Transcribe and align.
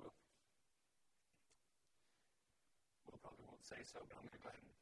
will. 0.00 0.14
Will 3.06 3.20
probably 3.20 3.44
won't 3.44 3.64
say 3.64 3.80
so, 3.84 4.00
but 4.08 4.16
I'm 4.16 4.24
going 4.24 4.36
to 4.36 4.44
go 4.44 4.48
ahead 4.48 4.64
and 4.64 4.74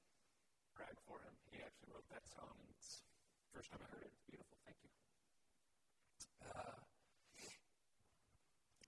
brag 0.79 0.96
for 1.06 1.18
him. 1.26 1.34
He 1.50 1.58
actually 1.58 1.91
wrote 1.91 2.07
that 2.14 2.25
song, 2.30 2.55
and 2.55 2.68
it's 2.78 3.02
first 3.50 3.70
time 3.75 3.83
I 3.83 3.89
heard 3.91 4.07
it. 4.07 4.15
It's 4.15 4.23
beautiful. 4.31 4.54
Thank 4.62 4.78
you. 4.86 4.91
Uh, 6.46 6.78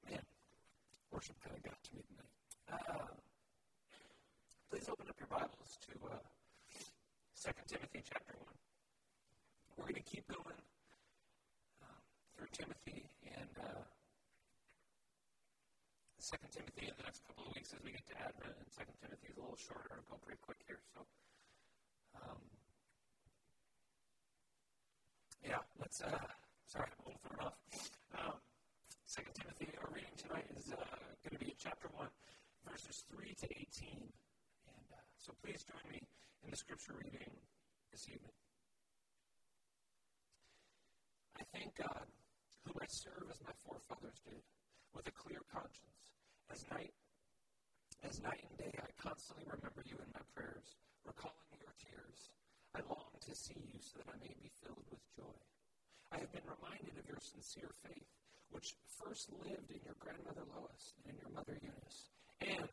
man, 0.07 0.25
worship 1.11 1.37
kind 1.43 1.59
of 1.59 1.63
got 1.67 1.79
to 1.83 1.91
me 1.99 2.03
tonight. 2.07 2.35
Uh, 2.71 3.11
please 4.71 4.87
open 4.87 5.11
up 5.11 5.19
your 5.19 5.31
Bibles 5.31 5.75
to 5.91 5.93
uh, 6.15 6.23
2 7.35 7.51
Timothy 7.67 8.03
chapter 8.07 8.35
1. 8.39 8.47
We're 9.79 9.91
going 9.91 9.99
to 9.99 10.07
keep 10.07 10.29
going 10.31 10.61
um, 11.83 11.99
through 12.37 12.51
Timothy 12.53 13.11
and 13.27 13.51
uh, 13.59 13.83
2 16.21 16.37
Timothy 16.53 16.85
in 16.85 16.93
the 17.01 17.09
next 17.09 17.25
couple 17.25 17.49
of 17.49 17.57
weeks 17.57 17.73
as 17.73 17.81
we 17.81 17.97
get 17.97 18.05
to 18.05 18.17
Advent, 18.21 18.53
and 18.53 18.69
2 18.77 18.85
Timothy 19.01 19.33
is 19.33 19.41
a 19.41 19.41
little 19.41 19.57
shorter. 19.57 19.89
I'll 19.97 20.05
go 20.05 20.21
pretty 20.21 20.37
quick 20.45 20.61
here. 20.69 20.77
So, 20.93 21.01
um, 22.21 22.37
yeah, 25.41 25.65
let's. 25.81 26.05
Uh, 26.05 26.13
sorry, 26.69 26.93
I'm 26.93 27.01
a 27.01 27.05
little 27.09 27.25
thrown 27.25 27.41
off. 27.49 27.57
Um, 28.13 28.37
2 29.09 29.25
Timothy, 29.33 29.73
our 29.81 29.89
reading 29.97 30.13
tonight 30.21 30.45
is 30.61 30.69
uh, 30.77 30.85
going 31.25 31.41
to 31.41 31.43
be 31.43 31.57
chapter 31.57 31.89
1, 31.97 32.05
verses 32.69 33.01
3 33.09 33.25
to 33.41 33.47
18. 33.81 34.13
And 34.69 34.87
uh, 34.93 35.01
so 35.17 35.33
please 35.41 35.65
join 35.65 35.89
me 35.89 36.05
in 36.45 36.53
the 36.53 36.61
scripture 36.61 37.01
reading 37.01 37.33
this 37.97 38.05
evening. 38.13 38.37
I 41.41 41.49
thank 41.49 41.81
God, 41.81 42.05
whom 42.69 42.77
I 42.77 42.87
serve 42.93 43.25
as 43.33 43.41
my 43.41 43.57
forefathers 43.65 44.21
did, 44.29 44.45
with 44.95 45.07
a 45.09 45.15
clear 45.15 45.41
conscience. 45.53 46.01
As 46.51 46.67
night, 46.71 46.95
as 48.03 48.21
night 48.23 48.43
and 48.43 48.57
day, 48.59 48.75
I 48.79 48.91
constantly 49.01 49.45
remember 49.47 49.83
you 49.87 49.97
in 50.03 50.11
my 50.13 50.25
prayers, 50.35 50.77
recalling 51.07 51.61
your 51.61 51.75
tears. 51.79 52.33
I 52.75 52.81
long 52.89 53.11
to 53.27 53.33
see 53.35 53.61
you 53.71 53.79
so 53.79 53.99
that 54.03 54.11
I 54.11 54.19
may 54.19 54.35
be 54.41 54.51
filled 54.63 54.87
with 54.91 55.03
joy. 55.15 55.39
I 56.11 56.19
have 56.19 56.33
been 56.33 56.47
reminded 56.47 56.99
of 56.99 57.07
your 57.07 57.21
sincere 57.23 57.71
faith, 57.87 58.11
which 58.51 58.75
first 58.99 59.31
lived 59.47 59.71
in 59.71 59.81
your 59.85 59.99
grandmother 59.99 60.43
Lois 60.51 60.95
and 61.05 61.15
in 61.15 61.21
your 61.23 61.31
mother 61.31 61.55
Eunice, 61.63 62.11
and 62.41 62.71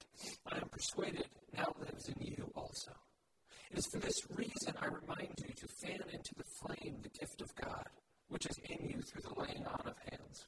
I 0.49 0.57
am 0.57 0.69
persuaded 0.69 1.27
now 1.53 1.73
lives 1.79 2.09
in 2.09 2.17
you 2.21 2.51
also. 2.55 2.91
It 3.71 3.79
is 3.79 3.87
for 3.87 3.99
this 3.99 4.17
reason 4.33 4.73
I 4.81 4.87
remind 4.87 5.37
you 5.43 5.53
to 5.53 5.67
fan 5.67 6.01
into 6.11 6.33
the 6.35 6.47
flame 6.61 6.97
the 7.03 7.09
gift 7.09 7.41
of 7.41 7.53
God, 7.55 7.89
which 8.29 8.45
is 8.45 8.57
in 8.69 8.89
you 8.89 9.01
through 9.01 9.21
the 9.21 9.39
laying 9.39 9.65
on 9.65 9.81
of 9.85 9.97
hands. 10.09 10.47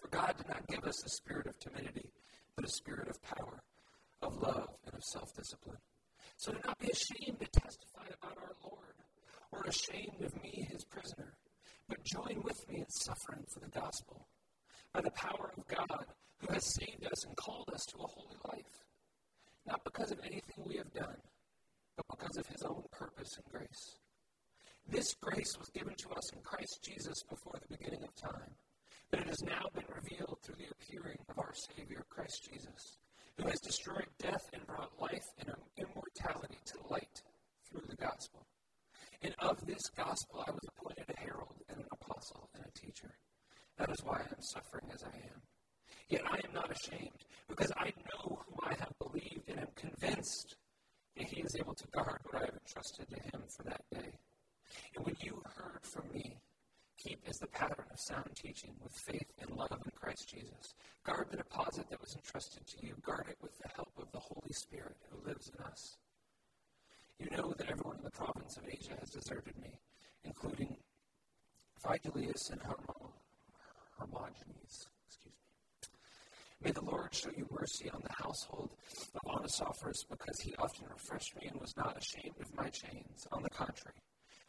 For 0.00 0.08
God 0.08 0.34
did 0.36 0.48
not 0.48 0.66
give 0.66 0.84
us 0.84 1.04
a 1.04 1.08
spirit 1.08 1.46
of 1.46 1.58
timidity, 1.58 2.10
but 2.56 2.64
a 2.64 2.68
spirit 2.68 3.08
of 3.08 3.22
power, 3.22 3.62
of 4.22 4.36
love, 4.36 4.68
and 4.86 4.94
of 4.94 5.04
self 5.04 5.34
discipline. 5.36 5.78
So 6.36 6.52
do 6.52 6.58
not 6.64 6.78
be 6.78 6.90
ashamed 6.90 7.38
to 7.40 7.60
testify 7.60 8.06
about 8.22 8.38
our 8.38 8.54
Lord, 8.64 8.96
or 9.52 9.62
ashamed 9.64 10.22
of 10.22 10.42
me, 10.42 10.66
his 10.70 10.84
prisoner, 10.84 11.34
but 11.88 12.02
join 12.04 12.42
with 12.42 12.66
me 12.68 12.78
in 12.80 12.88
suffering 12.88 13.44
for 13.52 13.60
the 13.60 13.68
gospel, 13.68 14.26
by 14.92 15.02
the 15.02 15.10
power 15.10 15.52
of 15.56 15.66
God, 15.68 16.06
who 16.38 16.52
has 16.52 16.74
saved 16.74 17.06
us 17.06 17.24
and 17.24 17.36
called 17.36 17.68
us 17.74 17.84
to 17.86 17.98
a 17.98 18.06
holy 18.06 18.36
life, 18.48 18.84
not 19.66 19.84
because 19.84 20.10
of 20.10 20.20
anything 20.24 20.64
we 20.66 20.76
have 20.76 20.92
done 20.94 21.16
but 21.96 22.18
because 22.18 22.36
of 22.36 22.46
his 22.46 22.62
own 22.62 22.82
purpose 22.92 23.36
and 23.36 23.44
grace. 23.52 23.96
This 24.88 25.14
grace 25.20 25.56
was 25.58 25.68
given 25.70 25.94
to 25.96 26.10
us 26.10 26.32
in 26.32 26.40
Christ 26.40 26.80
Jesus 26.82 27.22
before 27.28 27.54
the 27.60 27.76
beginning 27.76 28.02
of 28.02 28.14
time, 28.16 28.50
but 29.10 29.20
it 29.20 29.28
has 29.28 29.42
now 29.42 29.66
been 29.74 29.84
revealed 29.94 30.38
through 30.42 30.56
the 30.56 30.70
appearing 30.70 31.18
of 31.28 31.38
our 31.38 31.52
Savior, 31.54 32.04
Christ 32.08 32.48
Jesus, 32.50 32.98
who 33.36 33.48
has 33.48 33.60
destroyed 33.60 34.06
death 34.18 34.44
and 34.52 34.66
brought 34.66 35.00
life 35.00 35.26
and 35.38 35.50
immortality 35.76 36.58
to 36.66 36.86
light 36.88 37.22
through 37.68 37.86
the 37.88 37.96
gospel. 37.96 38.46
And 39.22 39.34
of 39.40 39.64
this 39.66 39.82
gospel 39.96 40.44
I 40.46 40.50
was 40.50 40.68
appointed 40.68 41.04
a 41.08 41.20
herald 41.20 41.56
and 41.68 41.78
an 41.78 41.86
apostle 41.92 42.48
and 42.54 42.64
a 42.64 42.78
teacher. 42.78 43.10
That 43.78 43.90
is 43.90 44.02
why 44.04 44.18
I 44.18 44.22
am 44.22 44.42
suffering 44.52 44.90
as 44.94 45.02
I 45.02 45.16
am. 45.16 45.40
Yet 46.08 46.22
I 46.30 46.36
am 46.44 46.52
not 46.54 46.70
ashamed, 46.70 47.24
because 47.48 47.70
I 47.76 47.86
know 47.86 48.42
whom 48.46 48.58
I 48.64 48.74
have 48.78 48.92
believed 48.98 49.48
and 49.48 49.60
am 49.60 49.68
convinced 49.76 50.56
that 51.16 51.26
he 51.26 51.40
is 51.40 51.56
able 51.58 51.74
to 51.74 51.86
guard 51.88 52.18
what 52.24 52.42
I 52.42 52.46
have 52.46 52.54
entrusted 52.54 53.08
to 53.10 53.16
him 53.16 53.42
for 53.56 53.64
that 53.64 53.84
day. 53.92 54.12
And 54.96 55.04
when 55.04 55.14
you 55.22 55.42
heard 55.56 55.80
from 55.82 56.10
me, 56.12 56.38
keep 57.02 57.20
as 57.26 57.38
the 57.38 57.46
pattern 57.46 57.86
of 57.90 57.98
sound 57.98 58.30
teaching 58.34 58.74
with 58.82 58.92
faith 58.92 59.32
and 59.40 59.56
love 59.56 59.72
in 59.72 59.90
Christ 59.98 60.28
Jesus. 60.28 60.74
Guard 61.04 61.28
the 61.30 61.38
deposit 61.38 61.88
that 61.90 62.00
was 62.00 62.14
entrusted 62.14 62.66
to 62.66 62.86
you. 62.86 62.94
Guard 63.02 63.26
it 63.30 63.38
with 63.40 63.56
the 63.58 63.68
help 63.74 63.92
of 63.98 64.12
the 64.12 64.18
Holy 64.18 64.52
Spirit 64.52 64.96
who 65.10 65.26
lives 65.26 65.50
in 65.56 65.64
us. 65.64 65.96
You 67.18 67.30
know 67.36 67.54
that 67.56 67.70
everyone 67.70 67.96
in 67.98 68.04
the 68.04 68.10
province 68.10 68.56
of 68.56 68.64
Asia 68.68 68.96
has 69.00 69.10
deserted 69.10 69.56
me, 69.60 69.80
including 70.24 70.76
Phygelus 71.82 72.50
and 72.50 72.60
Hermogenes. 73.98 74.88
Excuse 75.06 75.24
me. 75.26 75.32
May 76.62 76.72
the 76.72 76.84
Lord 76.84 77.14
show 77.14 77.30
you 77.36 77.46
mercy 77.50 77.90
on 77.90 78.02
the 78.02 78.22
household 78.22 78.70
of 79.14 79.20
Onesiphorus, 79.26 80.04
because 80.04 80.40
he 80.40 80.54
often 80.58 80.86
refreshed 80.92 81.34
me 81.40 81.48
and 81.50 81.60
was 81.60 81.76
not 81.76 81.96
ashamed 81.96 82.36
of 82.40 82.54
my 82.54 82.68
chains. 82.68 83.26
On 83.32 83.42
the 83.42 83.50
contrary, 83.50 83.96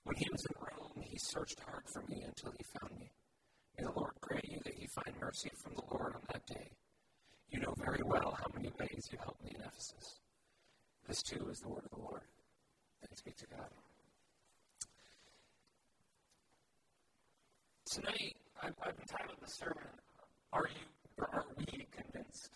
when 0.04 0.16
he 0.16 0.28
was 0.32 0.46
in 0.46 0.56
Rome, 0.60 1.04
he 1.04 1.18
searched 1.18 1.60
hard 1.66 1.84
for 1.92 2.02
me 2.10 2.24
until 2.26 2.52
he 2.52 2.64
found 2.80 3.00
me. 3.00 3.12
May 3.78 3.86
the 3.86 3.92
Lord 3.92 4.14
grant 4.22 4.46
you 4.50 4.60
that 4.66 4.80
you 4.80 4.88
find 4.88 5.16
mercy 5.20 5.50
from 5.62 5.74
the 5.76 5.86
Lord 5.92 6.16
on 6.16 6.22
that 6.32 6.46
day. 6.46 6.72
You 7.50 7.60
know 7.60 7.74
very 7.78 8.02
well 8.04 8.38
how 8.38 8.48
many 8.56 8.72
ways 8.80 9.10
you 9.12 9.18
helped 9.20 9.44
me 9.44 9.52
in 9.56 9.62
Ephesus. 9.62 10.20
This 11.08 11.22
too 11.22 11.50
is 11.50 11.60
the 11.60 11.70
word 11.70 11.84
of 11.84 11.92
the 11.92 12.04
Lord. 12.04 12.22
Thanks 13.02 13.22
be 13.22 13.32
to 13.32 13.48
God. 13.48 13.70
Tonight, 17.92 18.36
I've, 18.64 18.78
I've 18.82 19.00
entitled 19.00 19.38
the 19.42 19.52
sermon, 19.52 19.92
Are 20.54 20.64
You 20.64 20.88
or 21.18 21.28
are 21.36 21.46
we 21.58 21.66
convinced? 21.92 22.56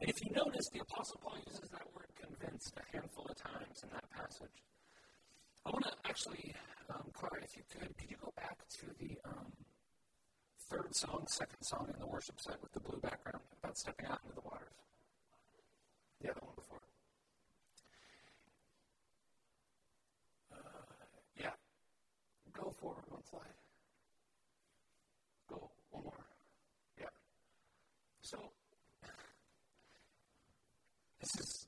And 0.00 0.10
if 0.10 0.16
you 0.24 0.32
notice, 0.34 0.68
the 0.72 0.80
Apostle 0.80 1.20
Paul 1.22 1.38
uses 1.46 1.70
that 1.70 1.86
word 1.94 2.10
convinced 2.18 2.74
a 2.76 2.96
handful 2.96 3.26
of 3.30 3.36
times 3.36 3.78
in 3.84 3.90
that 3.90 4.10
passage. 4.10 4.58
I 5.64 5.70
want 5.70 5.84
to 5.86 6.03
actually, 6.14 6.54
um, 6.90 7.10
Clara, 7.12 7.42
if 7.42 7.56
you 7.56 7.62
could, 7.68 7.90
could 7.98 8.08
you 8.08 8.16
go 8.22 8.32
back 8.36 8.56
to 8.68 8.86
the 9.00 9.18
um, 9.24 9.50
third 10.70 10.94
song, 10.94 11.26
second 11.26 11.60
song 11.62 11.90
in 11.92 11.98
the 11.98 12.06
worship 12.06 12.38
set 12.38 12.54
with 12.62 12.70
the 12.72 12.78
blue 12.78 13.00
background 13.00 13.42
about 13.60 13.76
stepping 13.76 14.06
out 14.06 14.20
into 14.22 14.36
the 14.36 14.40
waters? 14.42 14.78
The 16.20 16.30
other 16.30 16.40
one 16.40 16.54
before. 16.54 16.78
Uh, 20.52 20.56
yeah. 21.36 21.50
Go 22.52 22.70
forward 22.80 23.02
one 23.08 23.24
slide. 23.28 23.58
Go 25.50 25.68
one 25.90 26.04
more. 26.04 26.26
Yeah. 26.96 27.10
So, 28.22 28.38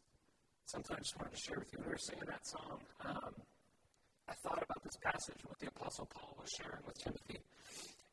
something 0.66 0.94
I 0.94 1.00
just 1.00 1.18
wanted 1.18 1.34
to 1.34 1.42
share 1.42 1.58
with 1.58 1.72
you. 1.72 1.80
When 1.80 1.88
we 1.88 1.94
were 1.94 1.98
singing 1.98 2.26
that 2.28 2.46
song, 2.46 2.78
um, 3.04 3.34
I 4.28 4.34
thought 4.34 4.62
about 4.62 4.82
this 4.82 4.96
passage 5.02 5.40
what 5.46 5.58
the 5.58 5.68
Apostle 5.68 6.06
Paul 6.06 6.36
was 6.40 6.50
sharing 6.50 6.82
with 6.86 6.98
Timothy. 6.98 7.40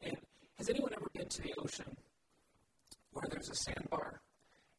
And 0.02 0.18
has 0.58 0.70
anyone 0.70 0.92
ever 0.96 1.10
been 1.14 1.28
to 1.28 1.42
the 1.42 1.54
ocean 1.58 1.98
where 3.12 3.26
there's 3.30 3.50
a 3.50 3.56
sandbar 3.56 4.22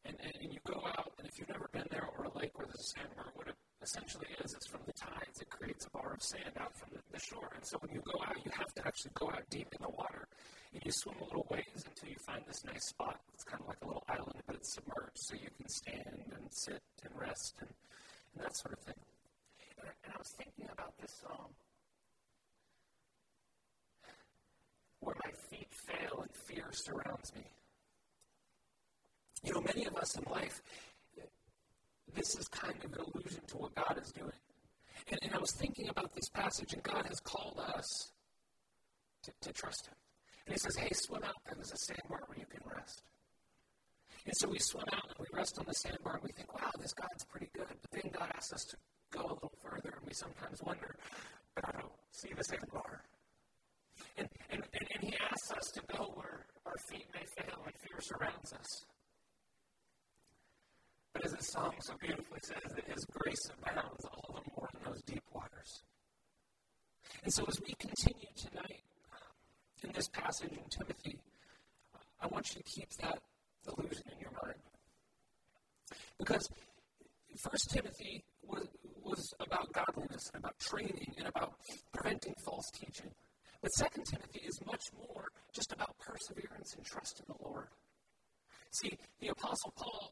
and, 0.05 0.15
and, 0.21 0.33
and 0.41 0.53
you 0.53 0.59
go 0.65 0.79
out, 0.85 1.11
and 1.17 1.27
if 1.27 1.39
you've 1.39 1.49
never 1.49 1.67
been 1.73 1.87
there, 1.89 2.07
or 2.17 2.25
a 2.25 2.37
lake 2.37 2.53
where 2.57 2.67
there's 2.67 2.93
a 2.93 2.93
sandbar, 2.99 3.25
what 3.33 3.47
it 3.47 3.55
essentially 3.81 4.27
is, 4.43 4.53
is 4.53 4.65
from 4.69 4.81
the 4.85 4.93
tides, 4.93 5.41
it 5.41 5.49
creates 5.49 5.85
a 5.85 5.89
bar 5.89 6.13
of 6.13 6.21
sand 6.21 6.53
out 6.59 6.77
from 6.77 6.89
the, 6.93 7.01
the 7.11 7.19
shore. 7.19 7.49
And 7.55 7.65
so 7.65 7.77
when 7.81 7.91
you 7.91 8.01
go 8.05 8.21
out, 8.21 8.37
you 8.45 8.51
have 8.57 8.71
to 8.75 8.87
actually 8.87 9.11
go 9.15 9.27
out 9.29 9.41
deep 9.49 9.67
in 9.73 9.81
the 9.81 9.89
water. 9.89 10.27
And 10.73 10.81
you 10.85 10.91
swim 10.91 11.15
a 11.21 11.25
little 11.25 11.47
ways 11.49 11.83
until 11.85 12.09
you 12.09 12.17
find 12.25 12.43
this 12.47 12.63
nice 12.65 12.85
spot. 12.85 13.19
It's 13.33 13.43
kind 13.43 13.61
of 13.61 13.67
like 13.67 13.81
a 13.81 13.87
little 13.87 14.03
island, 14.07 14.41
but 14.45 14.55
it's 14.55 14.73
submerged, 14.73 15.17
so 15.17 15.35
you 15.35 15.49
can 15.57 15.69
stand 15.69 16.21
and 16.37 16.45
sit 16.51 16.81
and 17.03 17.11
rest 17.19 17.55
and, 17.59 17.69
and 18.35 18.45
that 18.45 18.55
sort 18.55 18.73
of 18.73 18.79
thing. 18.79 19.01
I 20.15 20.17
was 20.17 20.33
thinking 20.37 20.67
about 20.71 20.97
this 21.01 21.11
song. 21.21 21.49
Where 25.01 25.15
my 25.23 25.31
feet 25.49 25.67
fail 25.71 26.21
and 26.21 26.31
fear 26.33 26.71
surrounds 26.71 27.35
me. 27.35 27.43
You 29.43 29.53
know, 29.53 29.61
many 29.61 29.85
of 29.85 29.95
us 29.97 30.17
in 30.17 30.23
life, 30.31 30.61
this 32.15 32.35
is 32.35 32.47
kind 32.47 32.75
of 32.83 32.93
an 32.93 32.99
allusion 32.99 33.41
to 33.47 33.57
what 33.57 33.75
God 33.75 33.99
is 34.01 34.11
doing. 34.13 34.39
And, 35.11 35.19
and 35.21 35.33
I 35.35 35.37
was 35.37 35.51
thinking 35.51 35.89
about 35.89 36.15
this 36.15 36.29
passage, 36.29 36.73
and 36.73 36.81
God 36.81 37.05
has 37.07 37.19
called 37.19 37.59
us 37.59 38.11
to, 39.23 39.31
to 39.41 39.53
trust 39.53 39.87
Him. 39.87 39.95
And 40.47 40.53
He 40.53 40.59
says, 40.59 40.77
hey, 40.77 40.89
swim 40.93 41.23
out 41.23 41.35
there. 41.45 41.55
There's 41.55 41.73
a 41.73 41.77
sandbar 41.77 42.21
where 42.25 42.39
you 42.39 42.45
can 42.49 42.61
rest. 42.73 43.03
And 44.25 44.33
so 44.37 44.47
we 44.47 44.57
swim 44.59 44.85
out 44.93 45.05
and 45.05 45.19
we 45.19 45.37
rest 45.37 45.59
on 45.59 45.65
the 45.67 45.73
sandbar 45.73 46.15
and 46.15 46.23
we 46.23 46.31
think, 46.31 46.51
wow, 46.53 46.71
this 46.79 46.93
God's 46.93 47.25
pretty 47.25 47.49
good. 47.53 47.67
But 47.67 47.91
then 47.91 48.11
God 48.11 48.31
asks 48.33 48.53
us 48.53 48.63
to 48.71 48.77
go 49.11 49.21
a 49.21 49.33
little 49.33 49.57
further 49.61 49.93
and 49.97 50.05
we 50.05 50.13
sometimes 50.13 50.61
wonder, 50.63 50.95
but 51.55 51.65
I 51.67 51.71
don't 51.79 51.91
see 52.11 52.29
the 52.35 52.43
sandbar. 52.43 53.01
And, 54.17 54.27
and, 54.49 54.63
and, 54.73 54.87
and 54.93 55.03
He 55.03 55.13
asks 55.31 55.51
us 55.51 55.71
to 55.75 55.81
go 55.95 56.11
where 56.15 56.45
our 56.65 56.75
feet 56.89 57.05
may 57.13 57.25
fail 57.37 57.61
and 57.65 57.73
fear 57.79 57.99
surrounds 58.01 58.53
us. 58.53 58.85
But 61.13 61.25
as 61.25 61.31
the 61.31 61.43
song 61.43 61.73
so 61.79 61.93
beautifully 62.01 62.39
says 62.43 62.73
that 62.75 62.83
his 62.91 63.05
grace 63.05 63.49
abounds 63.57 64.03
all 64.03 64.35
the 64.35 64.51
more 64.51 64.67
in 64.73 64.79
those 64.83 65.01
deep 65.03 65.23
waters. 65.33 65.81
And 67.23 67.33
so 67.33 67.45
as 67.47 67.57
we 67.61 67.73
continue 67.79 68.27
tonight 68.35 68.83
um, 69.13 69.87
in 69.87 69.91
this 69.93 70.09
passage 70.09 70.51
in 70.51 70.67
Timothy, 70.69 71.17
uh, 71.93 71.99
I 72.21 72.27
want 72.27 72.45
you 72.49 72.61
to 72.61 72.63
keep 72.69 72.89
that 73.01 73.19
illusion 73.65 74.03
in 74.11 74.19
your 74.19 74.31
mind. 74.43 74.59
Because 76.19 76.49
First 77.49 77.69
Timothy 77.71 78.23
was, 78.43 78.67
was 79.05 79.33
about 79.39 79.71
godliness 79.71 80.29
and 80.33 80.43
about 80.43 80.57
training 80.59 81.13
and 81.17 81.27
about 81.27 81.53
preventing 81.93 82.33
false 82.43 82.69
teaching. 82.73 83.11
But 83.61 83.71
Second 83.73 84.05
Timothy 84.05 84.41
is 84.45 84.59
much 84.65 84.83
more 84.97 85.29
just 85.53 85.71
about 85.71 85.97
perseverance 85.99 86.73
and 86.75 86.85
trust 86.85 87.19
in 87.19 87.25
the 87.29 87.47
Lord. 87.47 87.67
See, 88.71 88.97
the 89.21 89.29
Apostle 89.29 89.73
Paul 89.77 90.11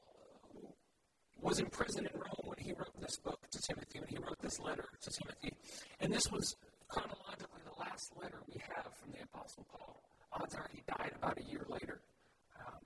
was 1.42 1.60
in 1.60 1.66
prison 1.68 2.08
in 2.08 2.14
Rome 2.20 2.46
when 2.46 2.60
he 2.60 2.72
wrote 2.72 2.96
this 3.02 3.18
book 3.18 3.40
to 3.52 3.60
Timothy, 3.68 4.00
when 4.00 4.08
he 4.08 4.18
wrote 4.18 4.40
this 4.42 4.60
letter 4.60 4.86
to 5.02 5.10
Timothy. 5.10 5.54
And 6.00 6.14
this 6.14 6.32
was 6.32 6.56
chronologically 6.88 7.62
the 7.66 7.80
last 7.80 8.14
letter 8.22 8.40
we 8.48 8.62
have 8.74 8.88
from 8.96 9.12
the 9.12 9.24
Apostle 9.24 9.66
Paul. 9.70 10.02
Odds 10.32 10.56
are 10.56 10.70
he 10.72 10.82
died 10.88 11.12
about 11.16 11.38
a 11.38 11.44
year 11.44 11.66
later. 11.68 12.00
Um, 12.60 12.80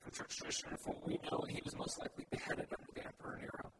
from 0.00 0.12
church 0.12 0.36
tradition, 0.36 0.70
from 0.82 0.94
what 0.94 1.06
we 1.06 1.18
know, 1.30 1.44
he 1.48 1.60
was 1.64 1.76
most 1.76 2.00
likely 2.00 2.24
beheaded 2.30 2.66
under 2.72 2.92
the 2.94 3.04
Emperor 3.04 3.36
Nero. 3.38 3.72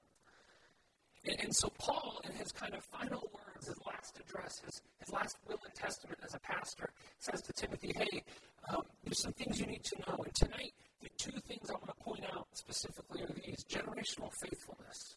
And, 1.24 1.40
and 1.40 1.54
so 1.54 1.68
Paul, 1.78 2.20
in 2.24 2.32
his 2.32 2.52
kind 2.52 2.74
of 2.74 2.84
final 2.84 3.28
words, 3.32 3.68
his 3.68 3.78
last 3.86 4.20
address, 4.20 4.60
his, 4.64 4.82
his 5.00 5.12
last 5.12 5.36
will 5.48 5.58
and 5.64 5.74
testament 5.74 6.18
as 6.24 6.34
a 6.34 6.40
pastor, 6.40 6.90
says 7.18 7.40
to 7.42 7.52
Timothy, 7.52 7.92
hey, 7.96 8.22
um, 8.68 8.82
there's 9.04 9.22
some 9.22 9.32
things 9.32 9.60
you 9.60 9.66
need 9.66 9.84
to 9.84 9.96
know. 10.06 10.18
And 10.24 10.34
tonight, 10.34 10.72
the 11.02 11.08
two 11.16 11.38
things 11.46 11.70
I 11.70 11.74
want 11.74 11.88
to 11.88 12.04
point 12.04 12.24
out 12.32 12.46
specifically 12.52 13.22
are 13.22 13.32
these 13.44 13.64
generational 13.64 14.30
faithfulness. 14.42 15.16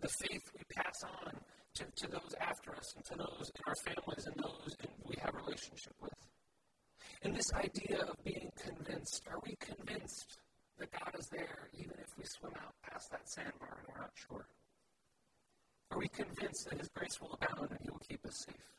The 0.00 0.08
faith 0.08 0.42
we 0.56 0.64
pass 0.74 1.04
on 1.04 1.32
to, 1.74 1.84
to 1.84 2.10
those 2.10 2.34
after 2.40 2.74
us 2.74 2.94
and 2.96 3.04
to 3.06 3.14
those 3.14 3.50
in 3.54 3.62
our 3.66 3.74
families 3.86 4.26
and 4.26 4.34
those 4.36 4.76
in, 4.82 4.90
we 5.04 5.14
have 5.22 5.34
relationship 5.34 5.94
with. 6.02 6.12
And 7.22 7.34
this 7.36 7.52
idea 7.54 8.00
of 8.02 8.16
being 8.24 8.50
convinced. 8.56 9.22
Are 9.30 9.38
we 9.46 9.56
convinced 9.60 10.38
that 10.78 10.90
God 10.90 11.14
is 11.18 11.28
there 11.28 11.68
even 11.74 11.94
if 11.98 12.16
we 12.18 12.24
swim 12.24 12.52
out 12.56 12.74
past 12.82 13.10
that 13.10 13.28
sandbar 13.28 13.78
and 13.78 13.86
we're 13.88 14.00
not 14.00 14.12
sure? 14.14 14.46
Are 15.90 15.98
we 15.98 16.08
convinced 16.08 16.68
that 16.70 16.78
His 16.78 16.88
grace 16.94 17.20
will 17.20 17.36
abound 17.40 17.70
and 17.70 17.80
He 17.82 17.90
will 17.90 18.02
keep 18.08 18.24
us 18.24 18.44
safe? 18.46 18.72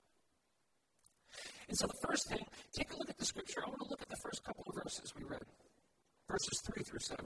And 1.68 1.78
so 1.78 1.88
the 1.88 2.08
first 2.08 2.28
thing, 2.30 2.46
take 2.74 2.92
a 2.92 2.98
look 2.98 3.10
at 3.10 3.18
the 3.18 3.26
scripture. 3.26 3.62
I 3.66 3.70
want 3.70 3.82
to 3.82 3.90
look 3.90 4.02
at 4.02 4.10
the 4.10 4.22
first 4.24 4.44
couple 4.44 4.66
of 4.68 4.76
verses 4.84 5.14
we 5.18 5.24
read, 5.24 5.42
verses 6.30 6.62
3 6.66 6.84
through 6.84 7.00
7. 7.00 7.26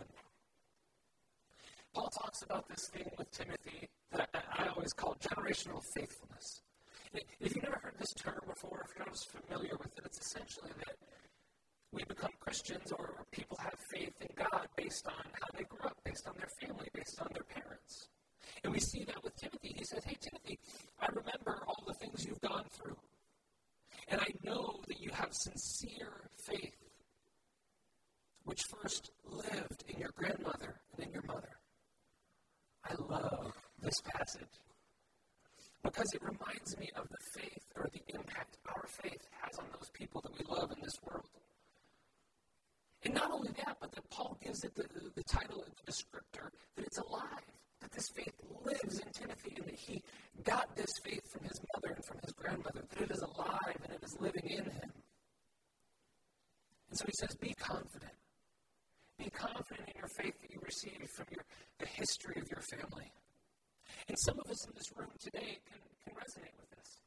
Paul 1.94 2.10
talks 2.22 2.44
about 2.44 2.68
this 2.70 2.90
thing 2.94 3.10
with 3.18 3.32
Timothy 3.32 3.90
that 4.12 4.30
I 4.34 4.68
always 4.68 4.94
call 4.94 5.16
generational 5.16 5.82
faithfulness. 5.96 6.62
If 7.40 7.56
you've 7.56 7.64
never 7.64 7.80
heard 7.82 7.96
this 7.98 8.14
term 8.14 8.40
before, 8.48 8.86
if 8.86 8.96
you're 8.96 9.06
not 9.06 9.16
as 9.16 9.24
familiar 9.24 9.76
with 9.78 9.98
it, 9.98 10.04
it's 10.06 10.20
essentially 10.20 10.72
that 10.86 10.96
we 11.92 12.04
become 12.04 12.32
Christians 12.40 12.92
or 12.92 13.26
people 13.32 13.58
have 13.62 13.77
faith 14.20 14.30
in 14.30 14.46
God 14.52 14.68
based 14.76 15.08
on 15.08 15.14
how 15.14 15.58
they 15.58 15.64
grew 15.64 15.86
up, 15.86 15.98
based 16.04 16.28
on 16.28 16.34
their 16.38 16.50
family, 16.62 16.88
based 16.94 17.22
on 17.22 17.28
their 17.34 17.44
parents. 17.44 18.08
And 18.64 18.74
we 18.74 18.80
see 18.80 19.04
that 19.06 19.24
with 19.24 19.36
Timothy. 19.36 19.76
He 19.78 19.84
says, 19.84 20.04
Hey, 20.04 20.18
Timothy, 20.20 20.60
I 21.00 21.08
remember 21.08 21.64
all 21.68 21.84
the 21.86 21.94
things 21.94 22.26
you've 22.26 22.42
gone 22.42 22.66
through. 22.72 22.98
And 24.10 24.22
I 24.22 24.28
know 24.44 24.80
that 24.88 25.02
you 25.02 25.10
have 25.12 25.34
sincere 25.34 26.30
faith, 26.46 26.76
which 28.46 28.64
first 28.64 29.12
lived 29.26 29.84
in 29.88 30.00
your 30.00 30.12
grandmother 30.16 30.80
and 30.96 31.06
in 31.06 31.12
your 31.12 31.24
mother. 31.24 31.60
I 32.86 32.94
love 32.94 33.52
this 33.82 34.02
passage 34.02 34.62
because 35.84 36.08
it 36.14 36.22
reminds 36.22 36.78
me 36.78 36.90
of 36.96 37.08
the 37.10 37.40
faith 37.40 37.66
or 37.76 37.88
the 37.92 38.02
impact 38.16 38.58
our 38.68 38.86
faith 38.88 39.28
has 39.42 39.58
on 39.60 39.66
those 39.74 39.90
people 39.94 40.22
that 40.22 40.32
we 40.38 40.46
love 40.56 40.72
in 40.72 40.82
this 40.82 40.98
world. 41.04 41.28
And 43.04 43.14
not 43.14 43.32
only 43.32 43.52
that, 43.66 43.78
but 43.80 43.92
that 43.94 44.10
Paul 44.10 44.38
gives 44.44 44.64
it 44.64 44.76
the, 44.76 44.86
the 45.16 45.24
title, 45.24 45.64
the 45.64 45.92
descriptor, 45.92 46.50
that 46.76 46.86
it's 46.86 46.98
alive, 46.98 47.46
that 47.82 47.92
this 47.92 48.10
faith 48.16 48.34
lives 48.66 49.00
in 49.00 49.12
Timothy, 49.12 49.54
and 49.58 49.66
that 49.66 49.80
he 49.80 50.02
got 50.44 50.76
this 50.76 50.92
faith 51.04 51.22
from 51.32 51.44
his 51.44 51.60
mother 51.76 51.94
and 51.96 52.06
from 52.06 52.18
his 52.24 52.34
grandmother, 52.34 52.82
that 52.90 53.02
it 53.02 53.12
is 53.12 53.22
alive 53.22 53.78
and 53.84 53.94
it 53.94 54.04
is 54.04 54.18
living 54.20 54.50
in 54.50 54.66
him. 54.66 54.92
And 56.90 56.98
so 56.98 57.06
he 57.06 57.14
says, 57.20 57.36
Be 57.36 57.54
confident. 57.54 58.14
Be 59.18 59.30
confident 59.30 59.90
in 59.90 59.98
your 59.98 60.10
faith 60.18 60.34
that 60.42 60.52
you 60.52 60.60
received 60.62 61.10
from 61.16 61.26
your, 61.32 61.44
the 61.80 61.88
history 61.88 62.40
of 62.42 62.48
your 62.50 62.62
family. 62.62 63.12
And 64.08 64.18
some 64.26 64.40
of 64.40 64.50
us 64.50 64.66
in 64.68 64.74
this 64.76 64.92
room 64.96 65.10
today 65.20 65.58
can, 65.66 65.80
can 66.06 66.14
resonate 66.14 66.54
with 66.60 66.70
this. 66.70 67.02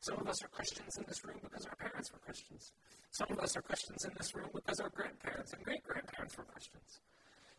Some 0.00 0.18
of 0.18 0.28
us 0.28 0.42
are 0.42 0.48
Christians 0.48 0.96
in 0.96 1.04
this 1.06 1.24
room 1.24 1.36
because 1.42 1.66
our 1.66 1.76
parents 1.76 2.10
were 2.10 2.18
Christians. 2.18 2.72
Some 3.10 3.28
of 3.30 3.38
us 3.38 3.56
are 3.56 3.62
Christians 3.62 4.04
in 4.04 4.12
this 4.16 4.34
room 4.34 4.48
because 4.54 4.80
our 4.80 4.88
grandparents 4.88 5.52
and 5.52 5.62
great 5.62 5.84
grandparents 5.84 6.36
were 6.38 6.44
Christians. 6.44 7.00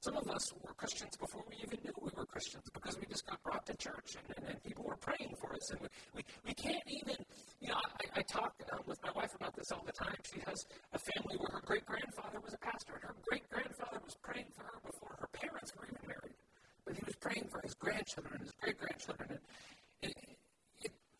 Some 0.02 0.18
of 0.18 0.28
us 0.34 0.50
were 0.66 0.74
Christians 0.74 1.14
before 1.16 1.46
we 1.46 1.62
even 1.62 1.78
knew 1.86 1.94
we 2.02 2.10
were 2.18 2.26
Christians 2.26 2.66
because 2.74 2.98
we 2.98 3.06
just 3.06 3.28
got 3.28 3.38
brought 3.44 3.64
to 3.68 3.78
church 3.78 4.18
and, 4.18 4.26
and, 4.34 4.50
and 4.50 4.64
people 4.64 4.84
were 4.84 4.98
praying 4.98 5.38
for 5.38 5.54
us. 5.54 5.70
And 5.70 5.82
we, 5.82 5.88
we, 6.16 6.22
we 6.42 6.54
can't 6.58 6.82
even, 6.90 7.22
you 7.62 7.70
know, 7.70 7.78
I, 7.78 8.20
I 8.20 8.22
talk 8.26 8.58
um, 8.74 8.82
with 8.88 8.98
my 9.06 9.12
wife 9.14 9.36
about 9.38 9.54
this 9.54 9.72
all 9.72 9.86
the 9.86 9.94
time. 9.94 10.18
She 10.26 10.42
has 10.50 10.66
a 10.94 10.98
family 10.98 11.38
where 11.38 11.54
her 11.54 11.62
great 11.62 11.86
grandfather 11.86 12.42
was 12.42 12.58
a 12.58 12.62
pastor, 12.66 12.98
and 12.98 13.04
her 13.04 13.16
great 13.30 13.46
grandfather 13.54 14.02
was 14.04 14.18
praying 14.26 14.50
for 14.58 14.66
her 14.66 14.82
before 14.82 15.14
her 15.22 15.30
parents 15.38 15.70
were 15.78 15.86
even 15.86 16.02
married. 16.10 16.38
But 16.82 16.98
he 16.98 17.04
was 17.06 17.14
praying 17.22 17.46
for 17.54 17.62
his 17.62 17.76
grandchildren 17.78 18.42
and 18.42 18.50
his 18.50 18.58
great 18.58 18.82
grandchildren. 18.82 19.38
And 19.38 19.40
it, 20.02 20.18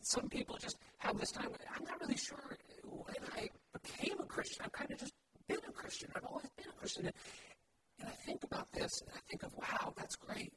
some 0.02 0.28
people 0.28 0.56
just 0.60 0.76
have 0.98 1.18
this 1.18 1.30
time. 1.30 1.48
I'm 1.74 1.84
not 1.84 2.00
really 2.00 2.16
sure 2.16 2.58
when 2.84 3.16
I 3.36 3.48
became 3.72 4.18
a 4.20 4.26
Christian. 4.26 4.62
I've 4.64 4.72
kind 4.72 4.90
of 4.90 4.98
just 4.98 5.14
been 5.48 5.58
a 5.68 5.72
Christian. 5.72 6.10
I've 6.14 6.24
always 6.24 6.48
been 6.56 6.68
a 6.68 6.78
Christian. 6.78 7.06
And, 7.06 7.14
and 8.00 8.08
I 8.08 8.12
think 8.26 8.44
about 8.44 8.70
this 8.72 8.90
and 9.00 9.10
I 9.14 9.20
think 9.30 9.42
of, 9.42 9.52
wow, 9.56 9.92
that's 9.96 10.16
great. 10.16 10.52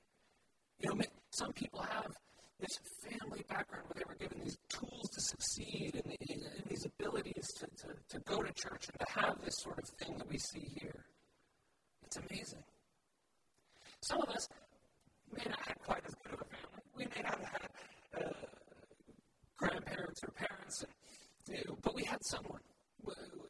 You 0.79 0.89
know, 0.89 1.01
some 1.31 1.53
people 1.53 1.81
have 1.81 2.11
this 2.59 2.79
family 3.03 3.43
background 3.49 3.85
where 3.87 3.95
they 3.95 4.07
were 4.07 4.15
given 4.15 4.43
these 4.43 4.57
tools 4.69 5.09
to 5.09 5.21
succeed 5.21 6.01
and, 6.03 6.15
and 6.29 6.63
these 6.69 6.85
abilities 6.85 7.47
to, 7.59 7.65
to, 7.65 7.93
to 8.09 8.19
go 8.25 8.41
to 8.41 8.51
church 8.53 8.87
and 8.89 8.99
to 8.99 9.19
have 9.21 9.35
this 9.43 9.55
sort 9.57 9.79
of 9.79 9.85
thing 9.99 10.17
that 10.17 10.29
we 10.29 10.37
see 10.37 10.67
here. 10.79 11.05
It's 12.03 12.17
amazing. 12.17 12.63
Some 14.01 14.21
of 14.21 14.29
us 14.29 14.47
may 15.35 15.43
not 15.49 15.59
have 15.67 15.77
quite 15.79 16.03
as 16.07 16.13
good 16.23 16.33
of 16.33 16.41
a 16.41 16.45
family. 16.45 16.81
We 16.95 17.05
may 17.05 17.21
not 17.23 17.39
have 17.39 17.51
had 17.51 18.23
uh, 18.23 18.29
grandparents 19.57 20.21
or 20.23 20.31
parents, 20.31 20.83
and, 20.83 21.57
you 21.57 21.63
know, 21.67 21.77
but 21.81 21.95
we 21.95 22.03
had 22.03 22.14
someone 22.25 22.61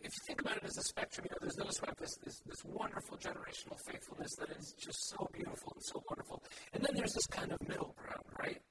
if 0.06 0.14
you 0.14 0.22
think 0.28 0.42
about 0.42 0.58
it 0.58 0.64
as 0.64 0.78
a 0.78 0.84
spectrum, 0.84 1.26
you 1.26 1.32
know, 1.34 1.38
there's 1.42 1.56
those 1.56 1.78
who 1.78 1.86
have 1.88 1.98
this, 1.98 2.16
this, 2.24 2.40
this 2.46 2.64
wonderful 2.64 3.18
generational 3.18 3.80
faithfulness 3.90 4.36
that 4.36 4.50
is 4.58 4.74
just 4.78 5.10
so 5.10 5.28
beautiful 5.34 5.74
and 5.74 5.84
so 5.84 6.04
wonderful. 6.10 6.44
And 6.74 6.84
then 6.84 6.94
there's 6.96 7.14
this 7.14 7.26
kind 7.28 7.52
of 7.52 7.60
middle 7.68 7.96
ground, 7.98 8.24
right? 8.40 8.62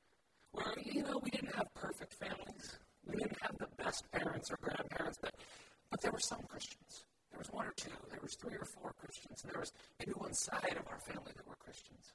Where, 0.53 0.75
you 0.85 1.03
know, 1.03 1.19
we 1.23 1.31
didn't 1.31 1.55
have 1.55 1.67
perfect 1.75 2.15
families. 2.15 2.79
We 3.07 3.17
didn't 3.17 3.39
have 3.43 3.59
the 3.59 3.67
best 3.83 4.05
parents 4.13 4.51
or 4.51 4.59
grandparents, 4.63 5.19
but, 5.21 5.35
but 5.91 6.01
there 6.01 6.13
were 6.13 6.23
some 6.23 6.41
Christians. 6.49 7.05
There 7.31 7.39
was 7.39 7.51
one 7.51 7.67
or 7.67 7.75
two, 7.77 7.91
there 8.11 8.23
was 8.23 8.37
three 8.37 8.55
or 8.55 8.65
four 8.65 8.95
Christians, 8.95 9.43
and 9.43 9.51
there 9.53 9.61
was 9.61 9.73
maybe 9.99 10.13
one 10.15 10.35
side 10.35 10.77
of 10.79 10.87
our 10.87 11.01
family 11.01 11.33
that 11.35 11.47
were 11.49 11.59
Christians. 11.59 12.15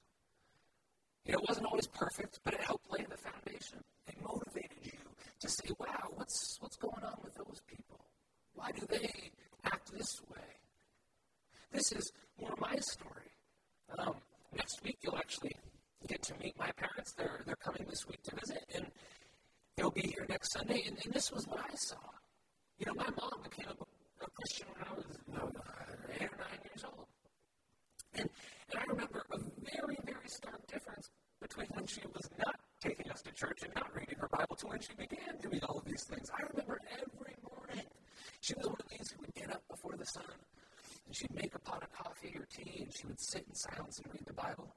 You 1.25 1.33
know, 1.33 1.39
it 1.39 1.49
wasn't 1.49 1.67
always 1.67 1.87
perfect, 1.87 2.39
but 2.45 2.53
it 2.53 2.61
helped 2.61 2.89
lay 2.89 3.03
the 3.03 3.17
foundation. 3.17 3.83
It 4.07 4.15
motivated 4.23 4.79
you 4.81 4.97
to 5.41 5.49
say, 5.49 5.69
wow, 5.77 6.07
what's, 6.15 6.57
what's 6.61 6.77
going 6.77 7.03
on? 7.03 7.19
Why 8.69 8.79
do 8.79 8.85
they 8.85 9.09
act 9.65 9.91
this 9.91 10.21
way? 10.29 10.45
This 11.71 11.91
is 11.91 12.11
more 12.39 12.53
my 12.59 12.75
story. 12.77 13.31
Um, 13.97 14.13
next 14.55 14.83
week, 14.83 14.97
you'll 15.01 15.17
actually 15.17 15.55
get 16.07 16.21
to 16.23 16.35
meet 16.37 16.53
my 16.59 16.69
parents. 16.77 17.13
They're, 17.17 17.41
they're 17.47 17.55
coming 17.55 17.87
this 17.89 18.05
week 18.07 18.21
to 18.23 18.35
visit, 18.35 18.63
and 18.75 18.85
they'll 19.75 19.89
be 19.89 20.13
here 20.13 20.25
next 20.29 20.53
Sunday. 20.53 20.83
And, 20.85 20.97
and 21.03 21.11
this 21.11 21.31
was 21.31 21.47
what 21.47 21.61
I 21.61 21.73
saw. 21.75 21.97
You 22.77 22.85
know, 22.85 22.93
my 22.93 23.09
mom 23.17 23.41
became 23.43 23.65
a, 23.69 24.23
a 24.23 24.29
Christian 24.37 24.67
when 24.75 24.85
I 24.87 24.93
was 24.93 25.17
eight 26.13 26.29
or 26.29 26.37
nine 26.37 26.61
years 26.63 26.85
old. 26.85 27.07
And, 28.13 28.29
and 28.69 28.79
I 28.79 28.83
remember 28.87 29.25
a 29.31 29.37
very, 29.65 29.97
very 30.05 30.27
stark 30.27 30.61
difference 30.67 31.09
between 31.41 31.67
when 31.73 31.87
she 31.87 32.01
was 32.13 32.29
not 32.37 32.55
taking 32.81 33.09
us 33.09 33.23
to 33.23 33.31
church 33.31 33.63
and 33.63 33.73
not 33.73 33.89
reading 33.95 34.17
her 34.19 34.29
Bible 34.31 34.55
to 34.57 34.67
when 34.67 34.79
she 34.79 34.93
began 34.93 35.41
doing 35.41 35.59
all 35.67 35.79
of 35.79 35.85
these 35.85 36.03
things. 36.03 36.29
I 36.37 36.43
remember 36.53 36.77
every 36.93 37.35
morning 37.49 37.89
she 38.41 38.53
was 38.55 38.65
one 38.65 38.77
of 38.79 38.89
these 38.89 39.11
who 39.11 39.21
would 39.21 39.33
get 39.33 39.51
up 39.51 39.63
before 39.69 39.95
the 39.97 40.05
sun 40.05 40.23
and 41.05 41.15
she'd 41.15 41.33
make 41.33 41.53
a 41.55 41.59
pot 41.59 41.81
of 41.81 41.91
coffee 41.91 42.35
or 42.37 42.45
tea 42.45 42.83
and 42.83 42.93
she 42.95 43.07
would 43.07 43.19
sit 43.19 43.43
in 43.47 43.55
silence 43.55 43.99
and 43.99 44.13
read 44.13 44.25
the 44.25 44.33
Bible. 44.33 44.75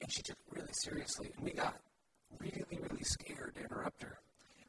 And 0.00 0.10
she 0.10 0.22
took 0.22 0.36
it 0.36 0.56
really 0.56 0.72
seriously. 0.72 1.30
And 1.36 1.44
we 1.44 1.52
got 1.52 1.76
really, 2.38 2.64
really 2.70 3.04
scared 3.04 3.54
to 3.56 3.60
interrupt 3.60 4.02
her. 4.02 4.16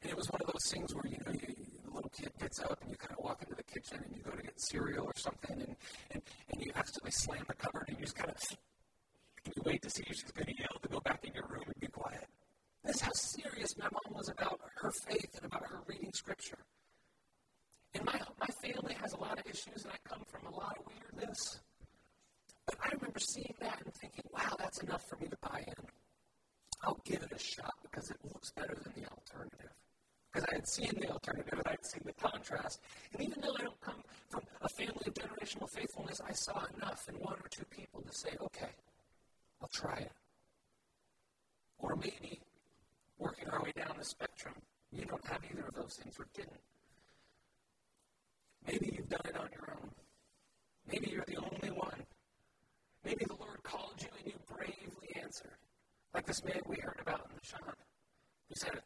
And 0.02 0.10
it 0.10 0.16
was 0.16 0.28
one 0.30 0.42
of 0.44 0.52
those 0.52 0.70
things 0.70 0.94
where, 0.94 1.06
you 1.06 1.16
know, 1.24 1.32
you, 1.32 1.54
the 1.84 1.94
little 1.94 2.10
kid 2.10 2.32
gets 2.38 2.60
up 2.60 2.78
and 2.82 2.90
you 2.90 2.96
kind 2.96 3.16
of 3.16 3.24
walk 3.24 3.40
into 3.42 3.54
the 3.54 3.62
kitchen 3.62 4.04
and 4.04 4.14
you 4.14 4.22
go 4.22 4.32
to 4.36 4.42
get 4.42 4.60
cereal 4.60 5.06
or 5.06 5.16
something 5.16 5.56
and, 5.56 5.76
and, 6.10 6.22
and 6.52 6.62
you 6.62 6.70
accidentally 6.74 7.12
slam 7.12 7.44
the 7.48 7.54
cupboard 7.54 7.84
and 7.88 7.96
you 7.96 8.04
just 8.04 8.16
kind 8.16 8.30
of 8.30 8.36
you 9.46 9.62
wait 9.64 9.80
to 9.82 9.90
see 9.90 10.04
if 10.06 10.14
she's 10.14 10.30
going 10.32 10.46
to 10.46 10.54
yell 10.58 10.78
to 10.82 10.88
go 10.88 11.00
back 11.00 11.24
in 11.24 11.32
your 11.34 11.46
room 11.48 11.64
and 11.66 11.80
be 11.80 11.88
quiet. 11.88 12.26
That's 12.84 13.00
how 13.00 13.12
serious 13.12 13.76
my 13.78 13.88
mom 13.90 14.14
was 14.14 14.28
about 14.28 14.60
her 14.76 14.92
faith 15.08 15.30
and 15.36 15.46
about 15.46 15.66
her 15.66 15.80
reading 15.86 16.12
scripture. 16.12 16.58
My 18.42 18.48
family 18.60 18.94
has 19.00 19.12
a 19.12 19.18
lot 19.18 19.38
of 19.38 19.46
issues, 19.46 19.84
and 19.84 19.92
I 19.92 20.08
come 20.08 20.24
from 20.26 20.52
a 20.52 20.56
lot 20.56 20.76
of 20.76 20.84
weirdness. 20.90 21.60
But 22.66 22.74
I 22.82 22.88
remember 22.94 23.20
seeing 23.20 23.54
that 23.60 23.80
and 23.84 23.94
thinking, 23.94 24.24
wow, 24.32 24.56
that's 24.58 24.82
enough 24.82 25.08
for 25.08 25.16
me 25.18 25.28
to 25.28 25.36
buy 25.40 25.62
in. 25.64 25.86
I'll 26.82 26.98
give 27.04 27.22
it 27.22 27.30
a 27.30 27.38
shot 27.38 27.74
because 27.82 28.10
it 28.10 28.16
looks 28.24 28.50
better 28.50 28.74
than 28.82 28.94
the 29.00 29.08
alternative. 29.08 29.70
Because 30.32 30.48
I 30.50 30.54
had 30.56 30.66
seen 30.66 30.90
the 31.00 31.10
alternative 31.10 31.52
and 31.52 31.62
I 31.66 31.70
had 31.70 31.86
seen 31.86 32.02
the 32.04 32.14
contrast. 32.14 32.80
And 33.12 33.22
even 33.22 33.42
though 33.42 33.54
I 33.60 33.62
don't 33.62 33.80
come 33.80 34.02
from 34.28 34.42
a 34.60 34.68
family 34.70 35.06
of 35.06 35.14
generational 35.14 35.70
faithfulness, 35.70 36.20
I 36.26 36.32
saw 36.32 36.64
enough 36.76 37.08
in 37.08 37.14
one 37.16 37.34
or 37.34 37.48
two 37.48 37.64
people 37.66 38.02
to 38.02 38.12
say, 38.12 38.30
okay, 38.40 38.70
I'll 39.60 39.68
try 39.68 39.98
it. 39.98 40.12
Or 41.78 41.94
maybe 41.94 42.40
working 43.18 43.48
our 43.50 43.62
way 43.62 43.70
down 43.76 43.94
the 43.96 44.04
spectrum, 44.04 44.54
you 44.90 45.04
don't 45.04 45.24
have 45.28 45.42
either 45.48 45.66
of 45.68 45.74
those 45.74 45.94
things 45.94 46.16
or 46.18 46.26
didn't. 46.34 46.58
Maybe 48.66 48.94
you've 48.96 49.08
done 49.08 49.26
it 49.26 49.36
on 49.36 49.48
your 49.52 49.76
own. 49.76 49.90
Maybe 50.90 51.10
you're 51.10 51.24
the 51.26 51.36
only 51.36 51.70
one. 51.70 52.02
Maybe 53.04 53.24
the 53.24 53.36
Lord 53.36 53.62
called 53.62 54.00
you 54.00 54.08
and 54.18 54.26
you 54.26 54.38
bravely 54.48 55.22
answered. 55.22 55.58
Like 56.14 56.26
this 56.26 56.44
man 56.44 56.60
we 56.66 56.76
heard 56.76 57.00
about 57.00 57.26
in 57.30 57.34
the 57.34 57.46
Sean, 57.46 57.74
who 58.48 58.54
said, 58.54 58.80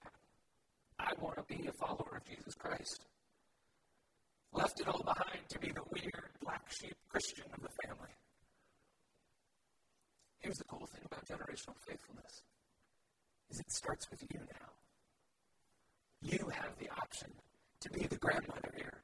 I 0.98 1.12
want 1.20 1.36
to 1.36 1.44
be 1.44 1.66
a 1.66 1.72
follower 1.72 2.16
of 2.16 2.24
Jesus 2.24 2.54
Christ. 2.54 3.04
Left 4.52 4.80
it 4.80 4.88
all 4.88 5.02
behind 5.02 5.48
to 5.50 5.58
be 5.58 5.68
the 5.68 5.82
weird 5.92 6.30
black 6.42 6.62
sheep 6.70 6.94
Christian 7.10 7.44
of 7.52 7.62
the 7.62 7.68
family. 7.84 8.14
Here's 10.38 10.56
the 10.56 10.64
cool 10.64 10.86
thing 10.86 11.02
about 11.04 11.26
generational 11.26 11.76
faithfulness 11.86 12.42
is 13.50 13.60
it 13.60 13.70
starts 13.70 14.10
with 14.10 14.22
you 14.22 14.40
now. 14.40 14.70
You 16.22 16.48
have 16.48 16.78
the 16.78 16.88
option 16.90 17.30
to 17.80 17.90
be 17.90 18.06
the 18.06 18.16
grandmother 18.16 18.72
here. 18.76 19.02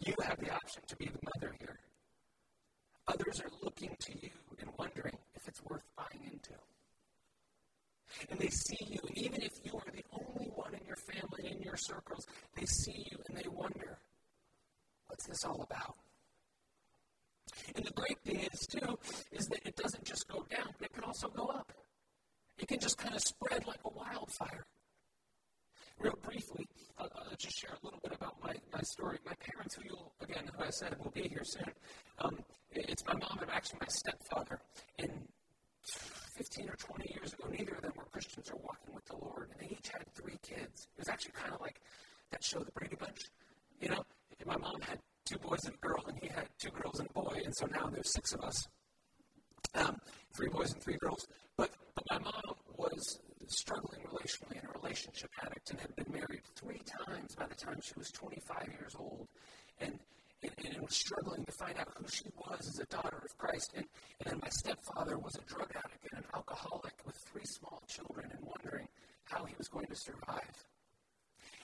You 0.00 0.14
have 0.24 0.38
the 0.38 0.50
option 0.50 0.82
to 0.86 0.96
be 0.96 1.06
the 1.06 1.18
mother 1.22 1.54
here. 1.58 1.78
Others 3.08 3.40
are 3.40 3.50
looking 3.62 3.96
to 4.00 4.12
you 4.20 4.30
and 4.60 4.70
wondering 4.78 5.16
if 5.34 5.48
it's 5.48 5.62
worth 5.64 5.82
buying 5.96 6.24
into. 6.24 6.54
And 8.30 8.38
they 8.38 8.48
see 8.48 8.78
you, 8.86 9.00
and 9.06 9.18
even 9.18 9.42
if 9.42 9.52
you 9.64 9.72
are 9.74 9.92
the 9.92 10.04
only 10.12 10.50
one 10.54 10.74
in 10.74 10.86
your 10.86 10.96
family, 10.96 11.50
in 11.50 11.62
your 11.62 11.76
circles, 11.76 12.26
they 12.54 12.64
see 12.64 13.06
you 13.10 13.18
and 13.28 13.36
they 13.36 13.48
wonder, 13.48 13.98
what's 15.06 15.26
this 15.26 15.44
all 15.44 15.62
about? 15.62 15.96
And 17.74 17.84
the 17.84 17.92
great 17.92 18.18
thing 18.24 18.40
is, 18.52 18.66
too, 18.66 18.98
is 19.32 19.46
that 19.46 19.66
it 19.66 19.76
doesn't 19.76 20.04
just 20.04 20.28
go 20.28 20.44
down, 20.50 20.68
but 20.78 20.86
it 20.86 20.92
can 20.92 21.04
also 21.04 21.28
go 21.28 21.46
up. 21.46 21.72
It 22.58 22.68
can 22.68 22.80
just 22.80 22.98
kind 22.98 23.14
of 23.14 23.22
spread 23.22 23.66
like 23.66 23.80
a 23.84 23.90
wildfire. 23.90 24.64
Real 25.98 26.18
briefly, 26.22 26.66
I'll, 26.98 27.10
I'll, 27.16 27.36
just 27.36 27.58
share 27.58 27.72
a 27.72 27.84
little 27.84 28.00
bit 28.02 28.12
about 28.14 28.40
my, 28.78 28.82
story. 28.82 29.18
My 29.26 29.34
parents, 29.34 29.74
who 29.74 29.82
you'll, 29.84 30.12
again, 30.22 30.48
who 30.54 30.62
I 30.62 30.70
said 30.70 30.94
will 31.02 31.10
be 31.10 31.28
here 31.28 31.42
soon, 31.42 31.72
um, 32.20 32.38
it's 32.70 33.04
my 33.06 33.14
mom 33.14 33.38
and 33.42 33.50
actually 33.50 33.80
my 33.80 33.88
stepfather. 33.88 34.60
And 34.98 35.10
15 36.36 36.68
or 36.68 36.76
20 36.76 37.12
years 37.14 37.32
ago, 37.32 37.48
neither 37.50 37.74
of 37.74 37.82
them 37.82 37.92
were 37.96 38.04
Christians 38.04 38.50
or 38.50 38.58
walking 38.62 38.94
with 38.94 39.04
the 39.06 39.16
Lord. 39.16 39.50
And 39.50 39.68
they 39.68 39.74
each 39.74 39.88
had 39.88 40.04
three 40.14 40.38
kids. 40.42 40.86
It 40.94 40.98
was 40.98 41.08
actually 41.08 41.32
kind 41.32 41.52
of 41.52 41.60
like 41.60 41.80
that 42.30 42.44
show, 42.44 42.60
The 42.60 42.70
Brady 42.72 42.96
Bunch. 42.96 43.18
You 43.80 43.88
know, 43.88 44.04
my 44.46 44.56
mom 44.56 44.80
had 44.80 44.98
two 45.24 45.38
boys 45.38 45.64
and 45.64 45.74
a 45.74 45.86
girl, 45.86 46.04
and 46.06 46.16
he 46.22 46.28
had 46.28 46.46
two 46.58 46.70
girls 46.70 47.00
and 47.00 47.08
a 47.10 47.12
boy. 47.12 47.42
And 47.44 47.54
so 47.56 47.66
now 47.66 47.90
there's 47.92 48.12
six 48.12 48.32
of 48.32 48.40
us 48.42 48.68
um, 49.74 49.96
three 50.34 50.48
boys 50.48 50.72
and 50.72 50.82
three 50.82 50.96
girls. 51.00 51.26
But, 51.56 51.70
but 51.94 52.04
my 52.10 52.18
mom 52.18 52.54
was 52.76 53.18
struggling 53.48 54.00
relationally 54.02 54.60
and 54.60 54.68
a 54.68 54.78
relationship 54.80 55.30
addict 55.42 55.70
and 55.70 55.80
had 55.80 55.94
been 55.96 56.12
married 56.12 56.42
three 56.54 56.80
times 57.06 57.34
by 57.34 57.46
the 57.46 57.54
time 57.54 57.78
she 57.82 57.94
was 57.96 58.10
25 58.10 58.68
years 58.78 58.94
old. 58.98 59.28
And, 59.80 59.98
and, 60.42 60.52
and 60.64 60.82
was 60.82 60.94
struggling 60.94 61.44
to 61.44 61.52
find 61.52 61.76
out 61.78 61.88
who 61.96 62.06
she 62.08 62.26
was 62.36 62.68
as 62.68 62.78
a 62.78 62.86
daughter 62.86 63.22
of 63.24 63.38
Christ. 63.38 63.72
And, 63.74 63.84
and 64.20 64.30
then 64.30 64.40
my 64.40 64.48
stepfather 64.50 65.18
was 65.18 65.34
a 65.34 65.44
drug 65.52 65.70
addict 65.74 66.06
and 66.12 66.22
an 66.22 66.30
alcoholic 66.34 66.94
with 67.04 67.16
three 67.16 67.44
small 67.44 67.82
children 67.88 68.30
and 68.30 68.40
wondering 68.44 68.86
how 69.24 69.44
he 69.44 69.54
was 69.58 69.66
going 69.68 69.86
to 69.86 69.96
survive. 69.96 70.64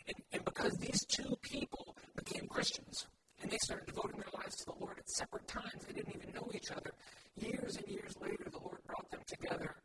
And, 0.08 0.16
and 0.32 0.44
because 0.44 0.72
these 0.78 1.04
two 1.06 1.36
people 1.42 1.96
became 2.16 2.46
Christians, 2.48 3.06
and 3.44 3.52
they 3.52 3.58
started 3.58 3.86
devoting 3.86 4.16
their 4.16 4.32
lives 4.40 4.56
to 4.56 4.64
the 4.64 4.78
Lord 4.80 4.98
at 4.98 5.08
separate 5.10 5.46
times. 5.46 5.84
They 5.86 5.92
didn't 5.92 6.14
even 6.16 6.32
know 6.34 6.48
each 6.54 6.70
other. 6.70 6.92
Years 7.36 7.76
and 7.76 7.86
years 7.88 8.14
later, 8.20 8.48
the 8.50 8.58
Lord 8.58 8.78
brought 8.86 9.10
them 9.10 9.20
together, 9.26 9.76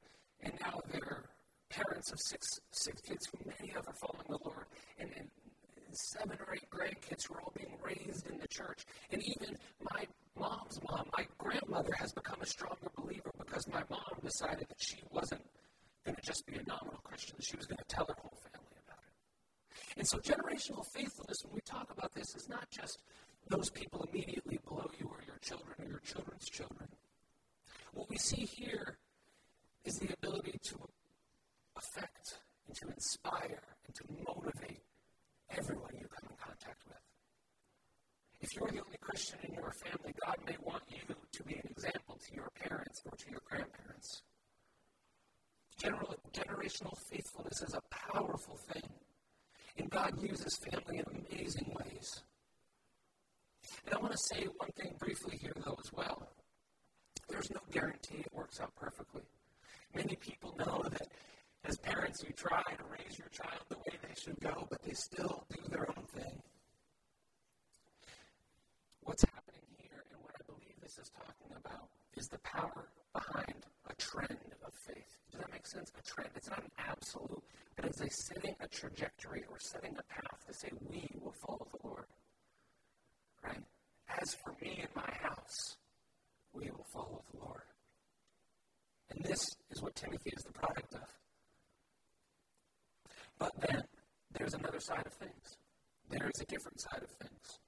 and 0.42 0.54
now 0.62 0.80
they're 0.92 1.26
parents 1.70 2.12
of 2.12 2.20
six 2.20 2.48
six 2.72 3.02
kids, 3.02 3.28
who 3.32 3.52
many 3.52 3.76
of 3.76 3.88
are 3.88 3.94
following 4.00 4.26
the 4.30 4.40
Lord, 4.46 4.66
and, 4.98 5.10
and 5.18 5.28
seven 5.92 6.38
or 6.40 6.54
eight 6.54 6.70
grandkids 6.72 7.28
who 7.28 7.36
are 7.36 7.42
all 7.42 7.54
being 7.56 7.76
raised 7.84 8.28
in 8.30 8.38
the 8.38 8.48
church. 8.48 8.86
And 9.12 9.22
even 9.24 9.58
my 9.92 10.06
mom's 10.38 10.80
mom, 10.88 11.10
my 11.18 11.26
grandmother, 11.38 11.92
has 11.98 12.14
become 12.14 12.40
a 12.42 12.46
stronger 12.46 12.90
believer 12.96 13.32
because 13.38 13.68
my 13.68 13.84
mom 13.90 14.24
decided 14.24 14.68
that 14.70 14.80
she 14.80 14.98
wasn't 15.12 15.42
going 16.06 16.16
to 16.16 16.22
just 16.22 16.46
be 16.46 16.56
a 16.56 16.64
nominal 16.64 17.02
Christian, 17.04 17.36
she 17.42 17.58
was 17.58 17.66
going 17.66 17.78
to 17.78 17.96
tell 17.96 18.06
her 18.06 18.16
whole 18.22 18.38
family 18.54 18.78
about 18.88 19.04
it. 19.04 19.98
And 19.98 20.08
so, 20.08 20.18
generational 20.70 20.86
faithfulness, 20.86 21.44
when 21.44 21.56
we 21.56 21.62
talk 21.62 21.92
about 21.96 22.14
this, 22.14 22.36
is 22.36 22.48
not 22.50 22.70
just 22.70 23.00
those 23.50 23.70
people 23.70 24.06
immediately 24.12 24.60
below 24.68 24.90
you 25.00 25.08
or 25.08 25.20
your 25.26 25.38
children 25.42 25.74
or 25.80 25.86
your 25.86 26.00
children's 26.00 26.46
children. 26.46 26.88
What 27.94 28.10
we 28.10 28.18
see 28.18 28.46
here 28.46 28.98
is 29.86 29.96
the 29.96 30.14
ability 30.14 30.60
to 30.64 30.78
affect 31.76 32.40
and 32.68 32.76
to 32.76 32.88
inspire 32.90 33.64
and 33.86 33.96
to 33.96 34.04
motivate 34.28 34.84
everyone 35.50 35.92
you 36.00 36.08
come 36.08 36.30
in 36.30 36.38
contact 36.38 36.82
with. 36.88 36.98
If 38.42 38.56
you're 38.56 38.70
the 38.70 38.86
only 38.86 38.98
Christian 39.02 39.40
in 39.44 39.54
your 39.56 39.72
family, 39.72 40.14
God 40.26 40.38
may 40.46 40.56
want 40.64 40.84
you 40.90 41.16
to 41.34 41.44
be 41.44 41.56
an 41.56 41.68
example 41.70 42.18
to 42.28 42.36
your 42.36 42.50
parents 42.56 43.02
or 43.06 43.18
to 43.18 43.32
your 43.32 43.42
grandparents. 43.50 44.22
General, 45.78 46.16
generational 46.34 46.96
faithfulness 47.10 47.62
is 47.62 47.74
a 47.74 47.82
powerful 47.90 48.58
thing, 48.72 48.84
and 49.80 49.90
God 49.90 50.22
uses 50.22 50.60
family 50.70 51.00
in 51.00 51.06
amazing 51.32 51.74
ways. 51.80 52.24
And 53.86 53.96
I 53.96 54.00
want 54.00 54.12
to 54.12 54.36
say 54.36 54.46
one 54.58 54.72
thing 54.72 54.94
briefly 55.00 55.38
here, 55.42 55.54
though, 55.56 55.78
as 55.84 55.92
well. 55.94 56.28
There's 57.30 57.50
no 57.52 57.62
guarantee 57.72 58.20
it 58.20 58.34
works 58.34 58.60
out 58.60 58.76
perfectly. 58.76 59.24
Many 59.96 60.16
people 60.16 60.56
know 60.58 60.84
that 60.90 61.08
as 61.66 61.78
parents, 61.78 62.24
you 62.26 62.34
try 62.36 62.62
to 62.62 62.84
raise 62.92 63.18
your 63.18 63.30
child 63.30 63.64
the 63.70 63.78
way 63.78 63.98
they 64.02 64.16
should 64.22 64.40
go, 64.40 64.68
but 64.70 64.82
they 64.84 64.94
still 64.94 65.46
do 65.50 65.62
their 65.70 65.88
own 65.90 66.06
thing. 66.14 66.42
What's 69.02 69.24
happening 69.24 69.66
here, 69.78 70.04
and 70.12 70.22
what 70.22 70.34
I 70.36 70.44
believe 70.46 70.76
this 70.82 70.98
is 70.98 71.10
talking 71.10 71.56
about, 71.58 71.90
is 72.16 72.28
the 72.28 72.40
power 72.40 72.90
behind 73.14 73.66
trend 74.00 74.40
of 74.66 74.74
faith. 74.74 75.18
Does 75.32 75.42
that 75.42 75.52
make 75.52 75.68
sense? 75.68 75.92
A 75.98 76.02
trend. 76.02 76.30
It's 76.36 76.50
not 76.50 76.64
an 76.64 76.72
absolute, 76.78 77.44
but 77.76 77.86
it's 77.86 78.02
a 78.02 78.10
setting 78.10 78.56
a 78.60 78.68
trajectory 78.68 79.44
or 79.50 79.58
setting 79.60 79.96
a 79.98 80.04
path 80.14 80.48
to 80.48 80.54
say, 80.54 80.70
we 80.90 81.10
will 81.22 81.36
follow 81.46 81.68
the 81.72 81.88
Lord. 81.88 82.06
Right? 83.44 83.64
As 84.22 84.36
for 84.44 84.56
me 84.62 84.80
and 84.82 84.90
my 84.96 85.12
house, 85.22 85.78
we 86.54 86.70
will 86.72 86.88
follow 86.92 87.24
the 87.32 87.40
Lord. 87.40 87.62
And 89.12 89.24
this 89.24 89.42
is 89.72 89.82
what 89.82 89.96
Timothy 89.96 90.32
is 90.36 90.44
the 90.44 90.54
product 90.54 90.94
of. 90.96 91.08
But 93.38 93.52
then 93.68 93.84
there's 94.34 94.54
another 94.54 94.80
side 94.80 95.06
of 95.06 95.14
things. 95.14 95.58
There 96.10 96.30
is 96.34 96.42
a 96.42 96.46
different 96.46 96.82
side 96.82 97.04
of 97.04 97.10
things. 97.10 97.60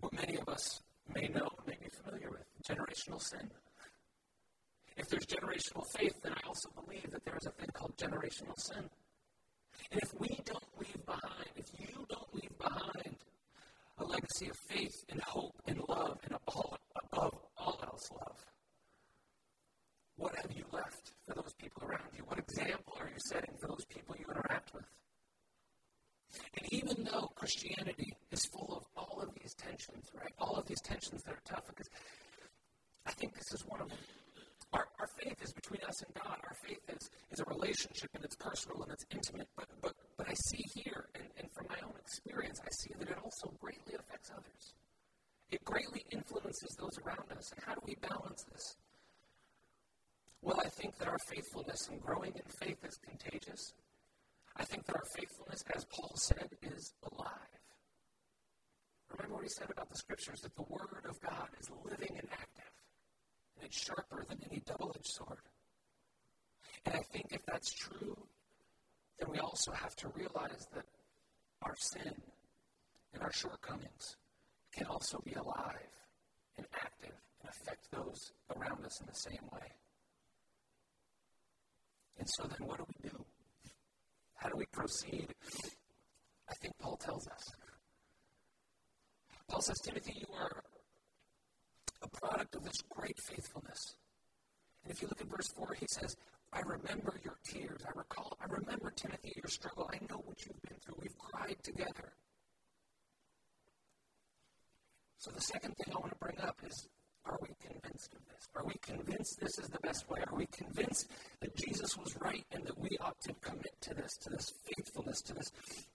What 0.00 0.12
many 0.14 0.36
of 0.36 0.48
us 0.48 0.80
may 1.14 1.28
know, 1.28 1.48
may 1.66 1.76
be 1.80 1.88
familiar 2.02 2.30
with 2.30 2.44
generational 2.68 3.20
sin. 3.20 3.50
If 4.96 5.08
there's 5.08 5.26
generational 5.26 5.84
faith, 5.96 6.14
then 6.22 6.32
I 6.32 6.46
also 6.46 6.68
believe 6.84 7.10
that 7.10 7.24
there 7.24 7.36
is 7.36 7.46
a 7.46 7.50
thing 7.52 7.68
called 7.72 7.96
generational 7.96 8.58
sin. 8.58 8.84
And 9.90 10.02
if 10.02 10.12
we 10.18 10.28
don't 10.44 10.78
leave 10.78 11.04
behind, 11.06 11.48
if 11.56 11.66
you 11.78 12.06
don't 12.08 12.34
leave 12.34 12.56
behind 12.58 13.16
a 13.98 14.04
legacy 14.04 14.48
of 14.48 14.56
faith 14.68 14.94
and 15.08 15.20
hope 15.22 15.54
and 15.66 15.80
love 15.88 16.18
and 16.24 16.34
above, 16.34 16.78
above 17.04 17.38
all 17.58 17.78
else 17.84 18.10
love. 18.10 18.44
What 20.16 20.36
have 20.36 20.52
you 20.52 20.64
left 20.72 21.12
for 21.26 21.34
those 21.34 21.54
people 21.58 21.82
around 21.84 22.10
you? 22.16 22.24
What 22.26 22.38
example 22.38 22.94
are 23.00 23.08
you 23.08 23.18
setting 23.30 23.54
for 23.60 23.68
those 23.68 23.84
people 23.86 24.16
you 24.18 24.26
interact 24.28 24.74
with? 24.74 24.84
And 26.56 26.72
even 26.72 27.04
though 27.04 27.30
Christianity 27.34 28.14
is 28.30 28.44
full 28.46 28.76
of 28.76 28.84
all 28.96 29.20
of 29.20 29.34
these 29.34 29.54
tensions, 29.54 30.06
right? 30.14 30.32
All 30.38 30.56
of 30.56 30.66
these 30.66 30.80
tensions 30.80 31.22
that 31.24 31.34
are 31.34 31.42
tough, 31.44 31.66
because 31.66 31.88
I 33.06 33.12
think 33.12 33.34
this 33.34 33.52
is 33.52 33.64
one 33.66 33.80
of 33.80 33.88
them. 33.88 33.98
Our, 34.72 34.86
our 34.98 35.08
faith 35.20 35.36
is 35.42 35.52
between 35.52 35.82
us 35.86 36.02
and 36.02 36.14
God. 36.14 36.38
Our 36.44 36.56
faith 36.64 36.80
is, 36.88 37.10
is 37.30 37.40
a 37.40 37.44
relationship 37.44 38.10
and 38.14 38.24
it's 38.24 38.36
personal 38.36 38.82
and 38.82 38.92
it's 38.92 39.04
intimate. 39.10 39.48
But, 39.56 39.68
but, 39.82 39.92
but 40.16 40.28
I 40.28 40.34
see 40.48 40.64
here, 40.74 41.08
and, 41.14 41.28
and 41.38 41.48
from 41.52 41.66
my 41.68 41.76
own 41.84 41.92
experience, 42.00 42.58
I 42.64 42.70
see 42.70 42.94
that 42.98 43.08
it 43.10 43.18
also 43.22 43.52
greatly 43.60 43.94
affects 43.94 44.30
others. 44.32 44.72
It 45.50 45.62
greatly 45.64 46.04
influences 46.10 46.74
those 46.80 46.96
around 47.04 47.28
us. 47.36 47.52
And 47.52 47.60
how 47.66 47.74
do 47.74 47.80
we 47.84 47.96
balance 48.00 48.44
this? 48.50 48.76
Well, 50.40 50.58
I 50.64 50.68
think 50.68 50.96
that 50.98 51.08
our 51.08 51.20
faithfulness 51.28 51.88
and 51.90 52.00
growing 52.00 52.32
in 52.34 52.48
faith 52.58 52.78
is 52.84 52.96
contagious. 53.04 53.74
I 54.56 54.64
think 54.64 54.86
that 54.86 54.96
our 54.96 55.06
faithfulness, 55.14 55.62
as 55.76 55.84
Paul 55.84 56.12
said, 56.16 56.48
is 56.62 56.92
alive. 57.12 57.52
Remember 59.12 59.36
what 59.36 59.44
he 59.44 59.50
said 59.50 59.70
about 59.70 59.88
the 59.90 59.96
scriptures 59.96 60.40
that 60.40 60.56
the 60.56 60.64
Word 60.68 61.04
of 61.08 61.20
God 61.20 61.48
is 61.60 61.70
living 61.84 62.16
and 62.18 62.28
active, 62.32 62.71
and 63.56 63.66
it's 63.66 63.84
sharper 63.84 64.24
than 64.28 64.38
any 64.50 64.62
double 64.66 64.92
edged 64.94 65.06
sword. 65.06 65.38
And 66.84 66.96
I 66.96 67.00
think 67.00 67.26
if 67.30 67.44
that's 67.46 67.72
true, 67.72 68.16
then 69.18 69.30
we 69.30 69.38
also 69.38 69.72
have 69.72 69.94
to 69.96 70.08
realize 70.08 70.66
that 70.74 70.84
our 71.62 71.74
sin 71.76 72.14
and 73.14 73.22
our 73.22 73.32
shortcomings 73.32 74.16
can 74.74 74.86
also 74.86 75.20
be 75.24 75.34
alive 75.34 75.92
and 76.56 76.66
active 76.74 77.14
and 77.40 77.50
affect 77.50 77.90
those 77.92 78.32
around 78.56 78.84
us 78.84 79.00
in 79.00 79.06
the 79.06 79.14
same 79.14 79.48
way. 79.52 79.68
And 82.18 82.28
so 82.28 82.44
then 82.44 82.66
what 82.66 82.78
do 82.78 82.84
we 82.88 83.10
do? 83.10 83.24
How 84.34 84.48
do 84.48 84.56
we 84.56 84.66
proceed? 84.72 85.28
I 86.48 86.54
think 86.54 86.74
Paul 86.78 86.96
tells 86.96 87.26
us. 87.28 87.52
Paul 89.48 89.60
says, 89.60 89.78
Timothy, 89.84 90.14
you 90.16 90.34
are 90.34 90.62
a 92.02 92.08
product 92.08 92.54
of 92.54 92.64
this 92.64 92.80
great 92.90 93.18
faithfulness. 93.18 93.96
And 94.84 94.92
if 94.92 95.00
you 95.00 95.08
look 95.08 95.20
at 95.20 95.28
verse 95.28 95.48
4, 95.56 95.74
he 95.78 95.86
says, 95.88 96.16
I 96.52 96.60
remember 96.60 97.18
your 97.24 97.38
tears. 97.44 97.80
I 97.86 97.92
recall, 97.96 98.36
I 98.40 98.44
remember, 98.44 98.92
Timothy, 98.94 99.32
your 99.36 99.48
struggle. 99.48 99.88
I 99.92 99.98
know 100.10 100.20
what 100.24 100.44
you've 100.44 100.60
been 100.62 100.78
through. 100.84 100.96
We've 101.00 101.18
cried 101.18 101.56
together. 101.62 102.12
So 105.18 105.30
the 105.30 105.40
second 105.40 105.74
thing 105.76 105.94
I 105.94 105.98
want 105.98 106.10
to 106.10 106.18
bring 106.18 106.38
up 106.40 106.58
is 106.66 106.88
are 107.24 107.38
we 107.40 107.48
convinced 107.64 108.12
of 108.14 108.20
this? 108.26 108.48
Are 108.56 108.64
we 108.66 108.74
convinced 108.82 109.38
this 109.40 109.56
is 109.58 109.68
the 109.68 109.78
best 109.78 110.10
way? 110.10 110.20
Are 110.26 110.36
we 110.36 110.46
convinced 110.46 111.08
that 111.40 111.56
Jesus 111.56 111.96
was 111.96 112.16
right 112.20 112.44
and 112.50 112.66
that 112.66 112.78
we 112.78 112.90
ought 113.00 113.20
to 113.22 113.34
commit 113.34 113.80
to 113.82 113.94
this, 113.94 114.16
to 114.22 114.30
this 114.30 114.52
faithfulness, 114.66 115.22
to 115.22 115.34
this 115.34 115.52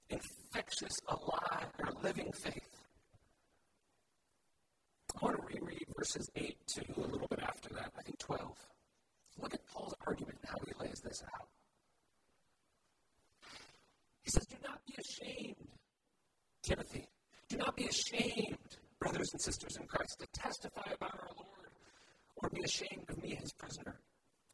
infectious, 0.09 0.93
alive, 1.09 1.67
or 1.79 1.91
living 2.01 2.31
faith? 2.31 2.69
I 5.21 5.25
want 5.25 5.37
to 5.37 5.43
reread 5.45 5.86
verses 5.97 6.29
8 6.35 6.55
to 6.67 6.81
a 6.97 7.07
little 7.07 7.27
bit 7.27 7.41
after 7.41 7.69
that, 7.73 7.91
I 7.97 8.01
think 8.03 8.19
12. 8.19 8.41
Look 9.41 9.53
at 9.53 9.65
Paul's 9.67 9.95
argument 10.05 10.37
and 10.41 10.49
how 10.49 10.57
he 10.65 10.85
lays 10.85 11.01
this 11.01 11.23
out. 11.23 11.47
He 14.21 14.29
says, 14.29 14.45
Do 14.45 14.55
not 14.63 14.79
be 14.85 14.93
ashamed, 14.99 15.67
Timothy. 16.61 17.07
Do 17.49 17.57
not 17.57 17.75
be 17.75 17.85
ashamed, 17.85 18.57
brothers 18.99 19.29
and 19.31 19.41
sisters 19.41 19.77
in 19.77 19.87
Christ, 19.87 20.19
to 20.19 20.27
testify 20.33 20.91
about 20.93 21.13
our 21.13 21.29
Lord 21.35 21.71
or 22.35 22.49
be 22.49 22.61
ashamed 22.63 23.05
of 23.09 23.21
me, 23.21 23.35
his 23.35 23.53
prisoner. 23.53 23.99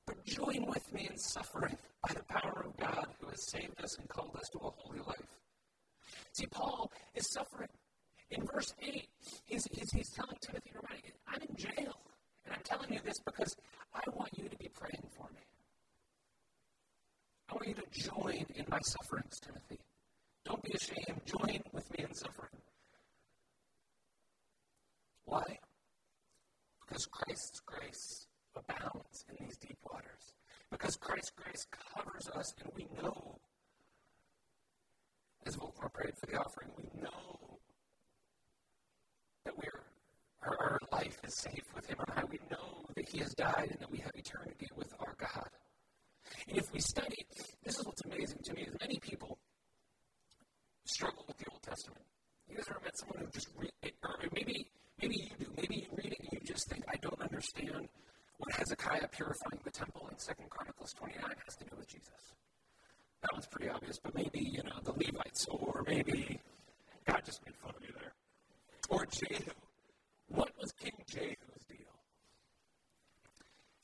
But 0.05 0.23
join 0.25 0.65
with 0.67 0.93
me 0.93 1.07
in 1.09 1.17
suffering 1.17 1.77
by 2.07 2.13
the 2.13 2.23
power 2.23 2.65
of 2.65 2.77
God 2.77 3.07
who 3.19 3.29
has 3.29 3.49
saved 3.49 3.81
us 3.81 3.97
and 3.97 4.07
called 4.07 4.35
us 4.35 4.49
to 4.51 4.59
a 4.59 4.69
holy 4.69 4.99
life. 4.99 5.39
See, 6.33 6.45
Paul 6.47 6.91
is 7.15 7.31
suffering. 7.31 7.69
In 8.29 8.45
verse 8.45 8.73
8, 8.81 9.07
he's, 9.45 9.65
he's, 9.71 9.91
he's 9.91 10.09
telling 10.11 10.37
Timothy, 10.41 10.71
to 10.71 10.79
reminding 10.81 11.05
him, 11.05 11.17
I'm 11.27 11.41
in 11.41 11.55
jail. 11.55 11.95
And 12.45 12.53
I'm 12.53 12.63
telling 12.63 12.91
you 12.91 12.99
this 13.05 13.19
because 13.25 13.55
I 13.93 14.01
want 14.13 14.29
you 14.37 14.49
to 14.49 14.57
be 14.57 14.69
praying 14.73 15.07
for 15.15 15.27
me. 15.33 15.41
I 17.49 17.53
want 17.53 17.67
you 17.67 17.75
to 17.75 18.09
join 18.09 18.45
in 18.55 18.65
my 18.69 18.79
sufferings, 18.81 19.39
Timothy. 19.39 19.79
Don't 20.45 20.61
be 20.63 20.73
ashamed. 20.73 21.21
Join 21.25 21.59
with 21.71 21.89
me 21.91 22.03
in 22.03 22.13
suffering. 22.13 22.59
Why? 25.25 25.59
Because 26.85 27.05
Christ's 27.05 27.61
grace 27.65 28.27
abounds 28.55 29.25
in 29.29 29.45
these 29.45 29.57
deep 29.57 29.77
waters. 29.89 30.33
Because 30.69 30.97
Christ's 30.97 31.31
grace 31.35 31.65
covers 31.71 32.27
us, 32.35 32.53
and 32.61 32.71
we 32.75 32.87
know, 33.01 33.39
as 35.45 35.55
Volkmar 35.55 35.93
prayed 35.93 36.13
for 36.19 36.25
the 36.25 36.37
offering, 36.37 36.69
we 36.77 37.01
know 37.01 37.59
that 39.45 39.57
we're 39.57 39.83
our, 40.45 40.57
our 40.59 40.79
life 40.91 41.17
is 41.23 41.35
safe 41.35 41.63
with 41.75 41.85
Him 41.87 41.97
on 41.99 42.15
high. 42.15 42.23
We 42.29 42.39
know 42.51 42.83
that 42.95 43.07
He 43.09 43.19
has 43.19 43.33
died 43.33 43.69
and 43.71 43.79
that 43.79 43.91
we 43.91 43.99
have 43.99 44.11
eternity 44.13 44.67
with 44.75 44.93
our 44.99 45.15
God. 45.17 45.49
And 46.47 46.57
if 46.57 46.71
we 46.73 46.79
study, 46.79 47.25
this 47.63 47.79
is 47.79 47.85
what's 47.85 48.03
amazing 48.05 48.39
to 48.45 48.53
me 48.53 48.63
is 48.63 48.75
many 48.79 48.99
people 48.99 49.37
struggle 50.85 51.23
with 51.27 51.37
the 51.37 51.45
Old 51.51 51.61
Testament. 51.61 52.01
You 52.49 52.55
guys 52.57 52.65
ever 52.69 52.81
met 52.83 52.97
someone 52.97 53.19
who 53.19 53.31
just 53.31 53.47
read 53.57 53.71
it, 53.81 53.93
or 54.03 54.15
maybe 54.33 54.67
maybe 55.01 55.15
you 55.15 55.45
do, 55.45 55.51
maybe 55.55 55.75
you 55.75 55.87
read 55.95 56.11
it 56.11 56.19
and 56.19 56.29
you 56.31 56.39
just 56.45 56.67
think, 56.69 56.83
I 56.91 56.95
don't 57.01 57.21
understand 57.21 57.87
what 58.37 58.53
Hezekiah 58.55 59.07
purifying 59.11 59.61
the 59.63 59.71
temple 59.71 60.07
in 60.11 60.17
Second 60.17 60.49
Chronicles 60.49 60.93
29 60.93 61.23
has 61.45 61.55
to 61.57 61.65
do 61.65 61.75
with 61.77 61.87
Jesus. 61.87 62.35
That 63.21 63.31
one's 63.31 63.47
pretty 63.47 63.69
obvious, 63.69 63.99
but 64.03 64.13
maybe, 64.13 64.39
you 64.39 64.63
know, 64.63 64.79
the 64.83 64.91
Levites, 64.91 65.45
or 65.49 65.83
maybe 65.87 66.39
God 67.07 67.21
just 67.25 67.39
made 67.45 67.55
fun 67.55 67.73
of 67.75 67.81
you 67.81 67.93
there. 67.97 68.13
Or 68.89 69.05
Jehu, 69.05 69.51
what 70.27 70.49
was 70.59 70.71
King 70.73 70.91
Jehu's 71.07 71.63
deal? 71.69 71.93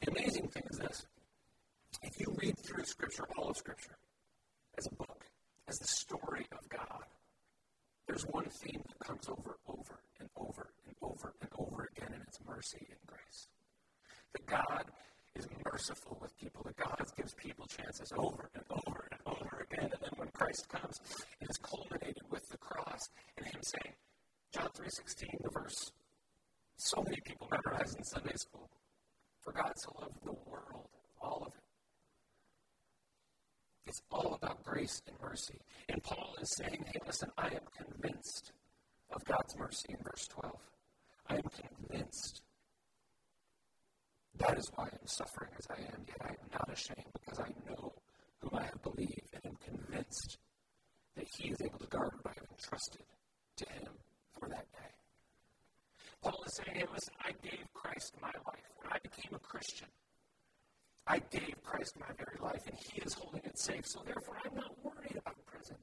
The 0.01 0.11
amazing 0.11 0.47
thing 0.49 0.63
is 0.71 0.77
this 0.79 1.05
if 2.01 2.19
you 2.19 2.35
read 2.41 2.57
through 2.57 2.85
Scripture, 2.85 3.25
all 3.37 3.49
of 3.49 3.57
Scripture, 3.57 3.97
as 4.77 4.87
a 4.87 4.95
book, 4.95 5.25
as 5.67 5.77
the 5.77 5.87
story 5.87 6.47
of 6.51 6.67
God, 6.69 7.03
there's 8.07 8.23
one 8.23 8.45
theme 8.45 8.81
that 8.87 9.07
comes 9.07 9.27
over, 9.29 9.57
over, 9.67 9.99
and 10.19 10.29
over, 10.37 10.69
and 10.87 10.95
over, 11.01 11.33
and 11.41 11.49
over 11.59 11.89
again, 11.95 12.09
and 12.13 12.23
it's 12.27 12.39
mercy 12.47 12.87
and 12.89 12.99
grace. 13.05 13.47
That 14.33 14.45
God 14.47 14.85
is 15.35 15.47
merciful 15.63 16.17
with 16.21 16.35
people, 16.39 16.63
that 16.65 16.77
God 16.77 16.99
gives 17.15 17.33
people 17.35 17.65
chances 17.67 18.11
over 18.17 18.49
and 18.55 18.63
over 18.71 19.07
and 19.11 19.21
over 19.27 19.65
again. 19.69 19.91
And 19.91 20.01
then 20.01 20.13
when 20.15 20.29
Christ 20.29 20.67
comes, 20.69 20.99
it 21.39 21.49
is 21.49 21.57
culminated 21.57 22.23
with 22.31 22.47
the 22.49 22.57
cross 22.57 23.09
and 23.37 23.45
Him 23.45 23.61
saying, 23.61 23.93
John 24.53 24.69
3.16, 24.75 25.43
the 25.43 25.49
verse 25.51 25.91
so 26.79 27.03
many 27.03 27.19
people 27.25 27.47
memorize 27.51 27.93
in 27.95 28.03
Sunday 28.03 28.35
school. 28.35 28.69
For 29.41 29.51
God 29.51 29.73
so 29.75 29.91
loved 29.99 30.23
the 30.23 30.31
world, 30.49 30.87
all 31.21 31.43
of 31.45 31.53
it. 31.53 31.63
It's 33.89 34.03
all 34.11 34.35
about 34.35 34.63
grace 34.63 35.01
and 35.07 35.17
mercy. 35.19 35.59
And 35.89 36.03
Paul 36.03 36.35
is 36.39 36.55
saying, 36.57 36.85
hey, 36.85 36.99
listen, 37.07 37.31
I 37.39 37.47
am 37.47 37.65
convinced 37.75 38.51
of 39.11 39.25
God's 39.25 39.57
mercy 39.57 39.87
in 39.89 39.97
verse 40.03 40.27
12. 40.27 40.53
I 41.27 41.35
am 41.37 41.49
convinced. 41.49 42.43
That 44.37 44.59
is 44.59 44.69
why 44.75 44.85
I'm 44.85 45.07
suffering 45.07 45.49
as 45.57 45.65
I 45.71 45.81
am, 45.91 46.05
yet 46.07 46.21
I 46.21 46.29
am 46.29 46.49
not 46.53 46.71
ashamed 46.71 47.11
because 47.19 47.39
I 47.39 47.49
know 47.67 47.93
whom 48.41 48.51
I 48.53 48.61
have 48.65 48.81
believed 48.83 49.33
and 49.33 49.43
am 49.43 49.57
convinced 49.57 50.37
that 51.15 51.25
he 51.39 51.49
is 51.49 51.59
able 51.59 51.79
to 51.79 51.87
guard 51.87 52.11
what 52.13 52.27
I 52.27 52.39
have 52.39 52.49
entrusted 52.51 53.05
to 53.57 53.65
him 53.69 53.93
for 54.39 54.49
that 54.49 54.71
day. 54.71 54.93
Paul 56.21 56.43
is 56.45 56.55
saying, 56.57 56.77
hey, 56.77 56.85
listen, 56.93 57.13
I 57.25 57.31
gave 57.41 57.65
Christ 57.73 58.13
my 58.21 58.31
life. 58.45 58.69
When 58.77 58.93
I 58.93 58.99
became 59.01 59.33
a 59.33 59.39
Christian, 59.39 59.87
I 61.09 61.17
gave 61.31 61.55
Christ 61.63 61.99
my 61.99 62.13
very 62.15 62.37
life, 62.39 62.61
and 62.67 62.77
He 62.77 63.01
is 63.01 63.13
holding 63.13 63.41
it 63.43 63.57
safe. 63.57 63.87
So 63.87 64.01
therefore, 64.05 64.37
I'm 64.45 64.55
not 64.55 64.71
worried 64.83 65.17
about 65.17 65.43
prison. 65.47 65.77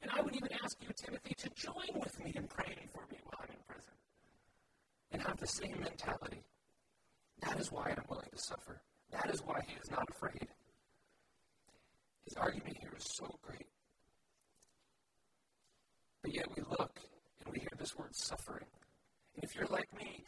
And 0.00 0.10
I 0.10 0.22
would 0.22 0.34
even 0.34 0.48
ask 0.64 0.78
you, 0.80 0.88
Timothy, 0.96 1.34
to 1.36 1.50
join 1.54 2.00
with 2.00 2.18
me 2.24 2.32
in 2.34 2.48
praying 2.48 2.88
for 2.94 3.04
me 3.10 3.18
while 3.24 3.40
I'm 3.42 3.50
in 3.50 3.62
prison 3.68 3.92
and 5.12 5.22
have 5.22 5.38
the 5.38 5.46
same 5.46 5.78
mentality. 5.78 6.42
That 7.42 7.60
is 7.60 7.70
why 7.70 7.90
I'm 7.90 8.04
willing 8.08 8.30
to 8.32 8.38
suffer. 8.38 8.80
That 9.10 9.30
is 9.32 9.40
why 9.44 9.60
he 9.66 9.74
is 9.74 9.90
not 9.90 10.08
afraid. 10.08 10.48
His 12.24 12.34
argument 12.36 12.78
here 12.80 12.92
is 12.96 13.04
so 13.04 13.38
great. 13.42 13.66
But 16.22 16.34
yet 16.34 16.46
we 16.56 16.62
look 16.62 16.98
and 17.44 17.52
we 17.52 17.60
hear 17.60 17.72
this 17.78 17.96
word 17.96 18.14
suffering. 18.14 18.64
And 19.34 19.44
if 19.44 19.54
you're 19.54 19.66
like 19.66 19.92
me, 19.98 20.24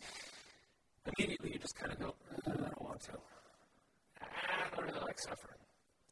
immediately 1.06 1.52
you 1.54 1.58
just 1.58 1.76
kind 1.76 1.92
of 1.92 1.98
go, 1.98 2.14
uh, 2.46 2.50
I 2.52 2.56
don't 2.56 2.82
want 2.82 3.00
to. 3.02 3.12
Suffering. 5.24 5.64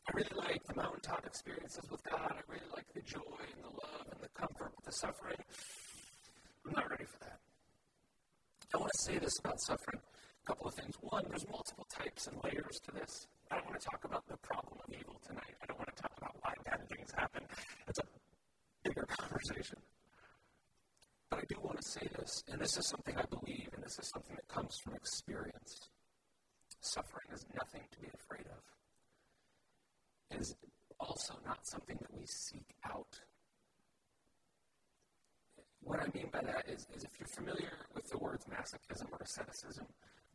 I 0.09 0.11
really 0.17 0.37
like 0.41 0.65
the 0.65 0.75
mountaintop 0.75 1.27
experiences 1.27 1.85
with 1.91 2.03
God. 2.03 2.33
I 2.33 2.41
really 2.49 2.65
like 2.73 2.89
the 2.95 3.03
joy 3.03 3.45
and 3.45 3.61
the 3.61 3.69
love 3.69 4.09
and 4.09 4.17
the 4.25 4.33
comfort 4.33 4.73
with 4.73 4.87
the 4.87 4.93
suffering. 4.93 5.37
I'm 6.65 6.73
not 6.73 6.89
ready 6.89 7.05
for 7.05 7.19
that. 7.21 7.37
I 8.73 8.79
want 8.79 8.89
to 8.89 9.03
say 9.05 9.19
this 9.19 9.39
about 9.45 9.61
suffering. 9.61 10.01
A 10.01 10.47
couple 10.49 10.67
of 10.67 10.73
things. 10.73 10.97
One, 11.03 11.29
there's 11.29 11.45
multiple 11.47 11.85
types 11.93 12.27
and 12.27 12.41
layers 12.43 12.81
to 12.89 12.91
this. 12.97 13.29
I 13.51 13.57
don't 13.57 13.69
want 13.69 13.81
to 13.83 13.85
talk 13.85 14.01
about 14.09 14.25
the 14.33 14.39
problem 14.39 14.81
of 14.81 14.89
evil 14.89 15.21
tonight. 15.29 15.61
I 15.61 15.67
don't 15.67 15.77
want 15.77 15.95
to 15.95 16.03
talk 16.03 16.17
about 16.17 16.33
why 16.41 16.55
bad 16.65 16.89
things 16.89 17.13
happen. 17.13 17.45
It's 17.87 18.01
a 18.01 18.09
bigger 18.83 19.05
conversation. 19.21 19.77
But 21.29 21.41
I 21.41 21.45
do 21.53 21.61
want 21.61 21.77
to 21.77 21.87
say 21.87 22.09
this, 22.17 22.43
and 22.49 22.59
this 22.59 22.79
is 22.79 22.89
something 22.89 23.15
I 23.19 23.29
believe, 23.29 23.69
and 23.77 23.85
this 23.85 23.99
is 24.01 24.09
something 24.09 24.37
that 24.41 24.49
comes 24.49 24.73
from 24.83 24.95
experience. 24.97 25.93
Suffering 26.81 27.29
is 27.35 27.45
nothing 27.55 27.85
to 27.93 28.01
be 28.01 28.09
afraid 28.09 28.49
of. 28.49 28.82
Is 30.39 30.55
also 30.99 31.35
not 31.45 31.67
something 31.67 31.97
that 32.01 32.13
we 32.13 32.27
seek 32.27 32.75
out. 32.85 33.21
What 35.83 36.01
I 36.01 36.07
mean 36.15 36.31
by 36.33 36.43
that 36.43 36.69
is, 36.69 36.87
is 36.95 37.05
if 37.05 37.11
you're 37.19 37.29
familiar 37.29 37.75
with 37.95 38.09
the 38.09 38.19
words 38.19 38.47
masochism 38.47 39.11
or 39.11 39.19
asceticism, 39.21 39.87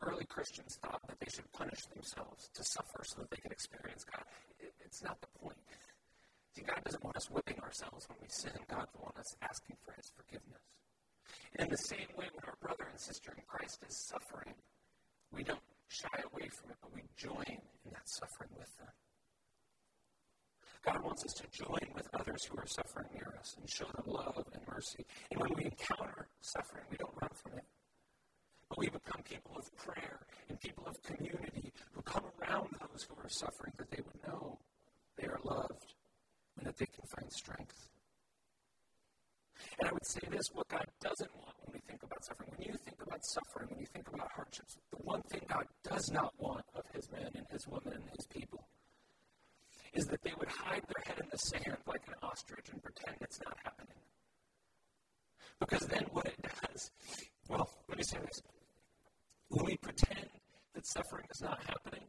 early 0.02 0.26
Christians 0.26 0.78
thought 0.82 1.02
that 1.08 1.20
they 1.20 1.32
should 1.34 1.52
punish 1.52 1.86
themselves 1.88 2.50
to 2.54 2.64
suffer 2.64 3.02
so 3.04 3.22
that 3.22 3.32
they 3.32 3.38
could 3.38 3.52
experience 3.52 4.04
God. 4.04 4.24
It, 4.60 4.74
it's 4.86 5.04
not 5.04 5.20
the 5.22 5.32
point. 5.40 5.58
See, 6.56 6.64
God 6.64 6.84
doesn't 6.84 7.04
want 7.04 7.18
us 7.18 7.30
whipping 7.30 7.60
ourselves 7.60 8.08
when 8.10 8.18
we 8.22 8.28
sin. 8.30 8.52
God 8.70 8.88
wants 9.00 9.20
us 9.20 9.36
asking 9.42 9.78
for 9.84 9.94
His 9.94 10.12
forgiveness. 10.16 10.64
And 11.56 11.68
in 11.68 11.72
the 11.72 11.78
same 11.78 12.12
way, 12.18 12.28
when 12.34 12.46
our 12.46 12.58
brother 12.62 12.88
and 12.90 13.00
sister 13.00 13.34
in 13.36 13.44
Christ 13.48 13.80
is 13.88 13.96
suffering, 14.08 14.56
we 15.32 15.44
don't 15.44 15.64
shy 15.88 16.22
away 16.32 16.50
from 16.50 16.72
it, 16.72 16.78
but 16.82 16.94
we 16.94 17.04
join 17.16 17.48
in 17.48 17.92
that 17.92 18.08
suffering 18.08 18.52
with 18.58 18.76
them. 18.78 18.92
God 20.86 21.04
wants 21.04 21.26
us 21.26 21.34
to 21.34 21.44
join 21.52 21.94
with 21.94 22.08
others 22.14 22.44
who 22.46 22.58
are 22.58 22.68
suffering 22.68 23.08
near 23.14 23.34
us 23.40 23.56
and 23.60 23.70
show 23.70 23.86
them 23.86 24.06
love 24.06 24.44
and 24.54 24.64
mercy. 24.68 25.06
And 25.32 25.40
when 25.40 25.54
we 25.56 25.66
encounter 25.66 26.28
suffering, 26.42 26.86
we 26.90 26.98
don't 26.98 27.14
run 27.22 27.32
from 27.34 27.58
it. 27.58 27.66
But 28.70 28.80
we 28.80 28.90
become 28.90 29.22
people 29.24 29.56
of 29.58 29.76
prayer 29.78 30.20
and 30.50 30.60
people 30.60 30.86
of 30.88 31.02
community 31.04 31.72
who 31.94 32.02
come 32.02 32.24
around 32.42 32.68
those 32.80 33.04
who 33.04 33.16
are 33.24 33.30
suffering 33.30 33.74
that 33.78 33.90
they 33.92 34.04
would 34.04 34.28
know 34.28 34.60
they 35.18 35.28
are 35.28 35.40
loved 35.44 35.94
and 36.58 36.68
that 36.68 36.78
they 36.78 36.86
can 36.86 37.06
find 37.16 37.32
strength. 37.32 37.90
And 39.80 39.90
I 39.90 39.92
would 39.92 40.06
say 40.06 40.22
this 40.30 40.50
what 40.54 40.68
God 40.68 40.86
doesn't 41.02 41.34
want 41.36 41.56
when 41.64 41.74
we 41.74 41.80
think 41.88 42.04
about 42.04 42.24
suffering, 42.26 42.50
when 42.58 42.68
you 42.68 42.76
think 42.86 43.02
about 43.02 43.26
suffering, 43.26 43.70
when 43.70 43.80
you 43.80 43.88
think 43.94 44.08
about 44.14 44.30
hardships, 44.36 44.78
the 44.92 44.98
one 44.98 45.22
thing 45.24 45.42
God 45.48 45.66
does 45.84 46.12
not 46.12 46.34
want 46.38 46.66
of 46.76 46.84
his 46.94 47.08
women 47.10 47.32
and 47.94 48.10
his 48.16 48.28
people 48.28 48.68
is 49.94 50.06
that 50.06 50.22
they 50.22 50.34
would 50.38 50.50
hide 50.50 50.84
their 50.88 51.04
head 51.06 51.20
in 51.20 51.27
the 51.38 51.58
sand 51.58 51.78
like 51.86 52.02
an 52.08 52.16
ostrich 52.24 52.66
and 52.72 52.82
pretend 52.82 53.18
it's 53.22 53.40
not 53.44 53.56
happening. 53.64 54.02
Because 55.60 55.86
then 55.88 56.06
what 56.12 56.26
it 56.26 56.38
does, 56.42 56.92
well, 57.48 57.70
let 57.90 57.98
me 57.98 58.04
say 58.04 58.18
this. 58.26 58.42
When 59.50 59.66
we 59.66 59.78
pretend 59.78 60.28
that 60.74 60.86
suffering 60.86 61.26
is 61.32 61.42
not 61.42 61.60
happening, 61.64 62.06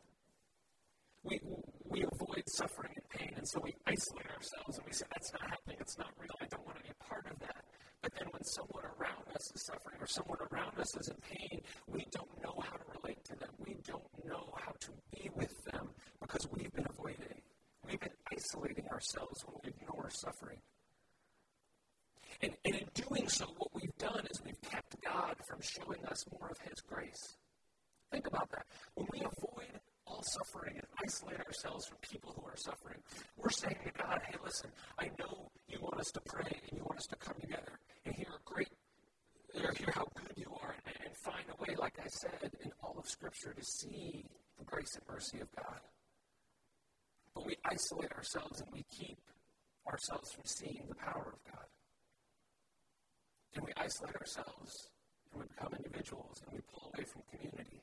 we, 1.23 1.41
we 1.85 2.05
avoid 2.05 2.45
suffering 2.47 2.93
and 2.97 3.09
pain, 3.09 3.33
and 3.37 3.47
so 3.47 3.61
we 3.63 3.75
isolate 3.87 4.31
ourselves 4.31 4.79
and 4.79 4.87
we 4.87 4.93
say, 4.93 5.05
That's 5.13 5.33
not 5.33 5.43
happening, 5.43 5.77
it's 5.81 5.99
not 5.99 6.09
real, 6.19 6.35
I 6.41 6.47
don't 6.47 6.65
want 6.65 6.79
to 6.79 6.85
be 6.85 6.91
a 6.91 7.05
part 7.05 7.27
of 7.31 7.39
that. 7.41 7.65
But 8.03 8.13
then 8.17 8.29
when 8.31 8.45
someone 8.45 8.85
around 8.85 9.29
us 9.35 9.53
is 9.55 9.67
suffering 9.67 9.99
or 10.01 10.07
someone 10.07 10.39
around 10.53 10.79
us 10.79 10.97
is 10.97 11.09
in 11.09 11.17
pain, 11.21 11.61
we 11.87 12.07
don't 12.13 12.31
know 12.43 12.55
how 12.63 12.77
to 12.77 12.85
relate 13.03 13.25
to 13.25 13.37
them. 13.37 13.51
We 13.59 13.77
don't 13.85 14.07
know 14.25 14.55
how 14.55 14.73
to 14.73 14.91
be 15.13 15.29
with 15.35 15.53
them 15.65 15.89
because 16.21 16.47
we've 16.53 16.73
been 16.73 16.87
avoiding. 16.89 17.43
We've 17.89 18.01
been 18.01 18.11
isolating 18.33 18.87
ourselves 18.89 19.45
when 19.47 19.57
we 19.65 19.71
ignore 19.71 20.11
suffering. 20.11 20.59
And, 22.43 22.53
and 22.65 22.75
in 22.75 22.89
doing 22.95 23.29
so, 23.29 23.47
what 23.57 23.75
we've 23.75 23.97
done 23.99 24.27
is 24.31 24.43
we've 24.45 24.61
kept 24.61 24.95
God 25.03 25.37
from 25.49 25.61
showing 25.61 26.05
us 26.05 26.25
more 26.39 26.51
of 26.51 26.59
His 26.59 26.81
grace. 26.87 27.37
Think 28.13 28.27
about 28.27 28.51
that. 28.51 28.67
When 28.95 29.07
we 29.13 29.21
avoid 29.21 29.81
all 30.07 30.23
suffering 30.23 30.77
and 30.77 30.87
isolate 31.03 31.41
ourselves 31.41 31.87
from 31.87 31.99
people 32.03 32.35
who 32.37 32.47
are 32.47 32.57
suffering, 32.57 32.99
we're 33.37 33.51
saying 33.51 33.79
to 33.85 34.03
God, 34.03 34.21
hey, 34.29 34.37
listen, 34.45 34.71
I 34.99 35.11
know 35.19 35.51
you 35.69 35.79
want 35.81 35.99
us 35.99 36.11
to 36.13 36.21
pray 36.27 36.61
and 36.69 36.79
you 36.79 36.85
want 36.85 36.99
us 36.99 37.07
to 37.07 37.17
come 37.17 37.37
together 37.41 37.81
and 38.05 38.15
hear 38.15 38.29
great, 38.45 38.69
or 39.55 39.73
hear 39.73 39.93
how 39.95 40.07
good 40.15 40.37
you 40.37 40.53
are 40.63 40.75
and, 40.87 40.97
and 41.07 41.17
find 41.25 41.45
a 41.49 41.63
way, 41.63 41.75
like 41.77 41.99
I 41.99 42.09
said, 42.09 42.53
in 42.63 42.71
all 42.83 42.97
of 42.99 43.09
Scripture 43.09 43.55
to 43.55 43.65
see 43.65 44.27
the 44.59 44.65
grace 44.65 44.95
and 44.95 45.05
mercy 45.09 45.41
of 45.41 45.49
God. 45.57 45.81
We 47.49 47.57
isolate 47.65 48.13
ourselves 48.13 48.61
and 48.61 48.69
we 48.71 48.85
keep 48.91 49.17
ourselves 49.91 50.31
from 50.33 50.45
seeing 50.45 50.85
the 50.87 50.95
power 50.95 51.33
of 51.33 51.41
God. 51.51 51.65
And 53.55 53.65
we 53.65 53.73
isolate 53.75 54.17
ourselves 54.17 54.91
and 55.33 55.41
we 55.41 55.49
become 55.49 55.73
individuals 55.75 56.43
and 56.45 56.53
we 56.53 56.61
pull 56.71 56.93
away 56.93 57.07
from 57.07 57.23
community. 57.33 57.81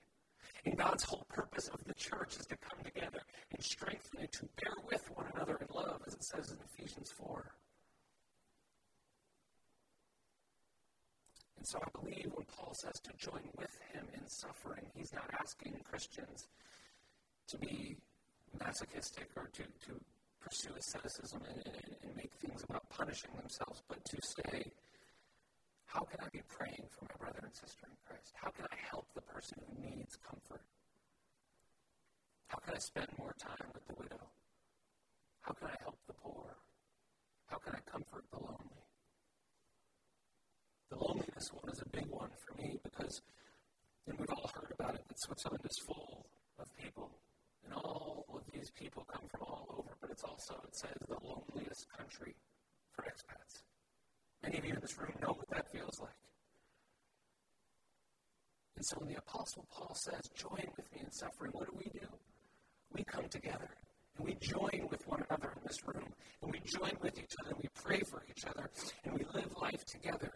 And 0.66 0.78
God's 0.78 1.04
whole 1.04 1.26
purpose 1.30 1.68
of 1.70 1.84
the 1.84 1.96
church 1.96 2.38
is 2.38 2.46
to 2.46 2.58
come 2.58 2.78
together 2.84 3.22
and 3.52 3.64
strengthen 3.64 4.22
and 4.22 4.32
to 4.34 4.46
bear 4.62 4.76
with 4.88 5.10
one 5.16 5.26
another 5.34 5.58
in 5.58 5.68
love, 5.74 6.00
as 6.06 6.14
it 6.14 6.24
says 6.24 6.52
in 6.52 6.58
Ephesians 6.62 7.12
4. 7.18 7.52
And 11.58 11.66
so 11.66 11.80
I 11.82 11.90
believe 12.00 12.30
when 12.36 12.46
Paul 12.56 12.76
says 12.76 13.02
to 13.02 13.12
join 13.18 13.50
with 13.58 13.74
him 13.94 14.06
in 14.14 14.28
suffering, 14.28 14.86
he's 14.94 15.12
not 15.12 15.32
asking 15.40 15.74
Christians 15.90 16.50
to 17.48 17.58
be 17.58 17.98
masochistic 18.60 19.30
or 19.36 19.50
to, 19.54 19.64
to 19.64 19.94
pursue 20.40 20.74
asceticism 20.78 21.42
and, 21.50 21.62
and, 21.66 21.96
and 22.04 22.16
make 22.16 22.32
things 22.42 22.64
about 22.70 22.88
punishing 22.90 23.32
themselves, 23.36 23.82
but 23.90 24.04
to 24.06 24.18
say, 24.22 24.72
how 25.86 26.02
can 26.02 26.20
I 26.22 26.30
be 26.32 26.42
praying 26.50 26.86
for 26.92 27.06
my 27.10 27.18
brother 27.18 27.40
and 27.44 27.56
sister 27.56 27.88
in 27.90 27.96
Christ? 28.06 28.34
How 28.36 28.52
can 28.52 28.66
I 28.72 28.78
help 28.92 29.08
the 29.16 29.22
person 29.22 29.58
who 29.66 29.90
needs 29.90 30.18
comfort? 30.22 30.62
How 32.48 32.60
can 32.60 32.76
I 32.76 32.80
spend 32.80 33.08
more 33.18 33.34
time 33.42 33.70
with 33.74 33.88
the 33.88 33.96
widow? 33.98 34.28
How 35.42 35.54
can 35.54 35.68
I 35.70 35.78
help 35.82 35.98
the 36.08 36.14
poor? 36.14 36.58
How 37.48 37.58
can 37.58 37.76
I 37.76 37.82
comfort 37.90 38.26
the 38.32 38.40
lonely? 38.40 38.84
The 40.90 40.98
loneliness 40.98 41.50
one 41.54 41.72
is 41.72 41.82
a 41.82 41.90
big 41.90 42.08
one 42.10 42.30
for 42.46 42.62
me 42.62 42.78
because, 42.84 43.22
and 44.08 44.20
we've 44.20 44.30
all 44.30 44.50
heard 44.54 44.74
about 44.78 44.96
it, 44.96 45.02
that 45.08 45.20
Switzerland 45.26 45.64
is 45.64 45.78
full 45.88 46.26
of 46.60 46.68
people. 46.78 47.10
And 47.66 47.74
all 47.74 48.05
these 48.56 48.72
people 48.72 49.06
come 49.12 49.28
from 49.30 49.42
all 49.42 49.68
over, 49.78 49.92
but 50.02 50.10
it's 50.10 50.24
also, 50.24 50.56
it 50.64 50.76
says, 50.76 50.96
the 51.08 51.18
loneliest 51.24 51.88
country 51.92 52.36
for 52.92 53.04
expats. 53.04 53.64
Many 54.44 54.58
of 54.58 54.66
you 54.66 54.74
in 54.74 54.80
this 54.80 54.98
room 54.98 55.14
know 55.22 55.34
what 55.34 55.50
that 55.50 55.72
feels 55.72 56.00
like. 56.00 56.10
And 58.76 58.86
so 58.86 58.98
when 59.00 59.10
the 59.10 59.20
Apostle 59.20 59.66
Paul 59.72 59.96
says, 59.96 60.30
Join 60.36 60.68
with 60.76 60.92
me 60.94 61.02
in 61.04 61.12
suffering, 61.12 61.52
what 61.54 61.68
do 61.68 61.74
we 61.78 61.90
do? 61.92 62.08
We 62.94 63.04
come 63.04 63.28
together 63.30 63.70
and 64.18 64.28
we 64.28 64.36
join 64.36 64.88
with 64.90 65.06
one 65.08 65.24
another 65.30 65.52
in 65.56 65.64
this 65.66 65.80
room, 65.86 66.08
and 66.42 66.52
we 66.52 66.60
join 66.60 66.92
with 67.02 67.18
each 67.18 67.34
other, 67.42 67.52
and 67.52 67.60
we 67.62 67.70
pray 67.84 68.00
for 68.00 68.24
each 68.30 68.46
other, 68.46 68.70
and 69.04 69.14
we 69.14 69.26
live 69.34 69.52
life 69.62 69.84
together. 69.86 70.32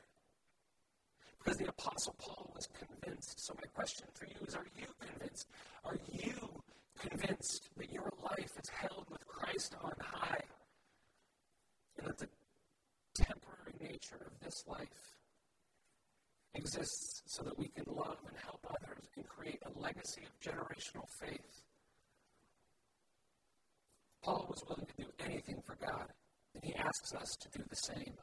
Because 1.37 1.57
the 1.57 1.69
Apostle 1.69 2.15
Paul 2.19 2.51
was 2.53 2.67
convinced. 2.67 3.39
So, 3.45 3.53
my 3.55 3.67
question 3.73 4.07
for 4.13 4.25
you 4.25 4.45
is 4.45 4.55
Are 4.55 4.65
you 4.75 4.87
convinced? 4.99 5.47
Are 5.85 5.97
you 6.11 6.61
convinced 6.99 7.69
that 7.77 7.91
your 7.91 8.11
life 8.21 8.51
is 8.61 8.69
held 8.69 9.05
on 9.81 9.93
high? 9.99 10.43
And 11.97 12.07
that 12.07 12.17
the 12.17 12.29
temporary 13.15 13.75
nature 13.81 14.19
of 14.25 14.39
this 14.41 14.63
life 14.67 14.87
exists 16.55 17.21
so 17.25 17.43
that 17.43 17.57
we 17.57 17.67
can 17.67 17.85
love 17.87 18.17
and 18.27 18.37
help 18.43 18.65
others 18.69 19.03
and 19.15 19.27
create 19.27 19.61
a 19.65 19.79
legacy 19.79 20.21
of 20.23 20.39
generational 20.39 21.05
faith. 21.19 21.63
Paul 24.23 24.45
was 24.49 24.63
willing 24.67 24.85
to 24.85 25.03
do 25.03 25.09
anything 25.25 25.61
for 25.65 25.75
God, 25.75 26.07
and 26.53 26.63
he 26.63 26.75
asks 26.75 27.13
us 27.13 27.35
to 27.41 27.57
do 27.57 27.63
the 27.69 27.75
same. 27.75 28.13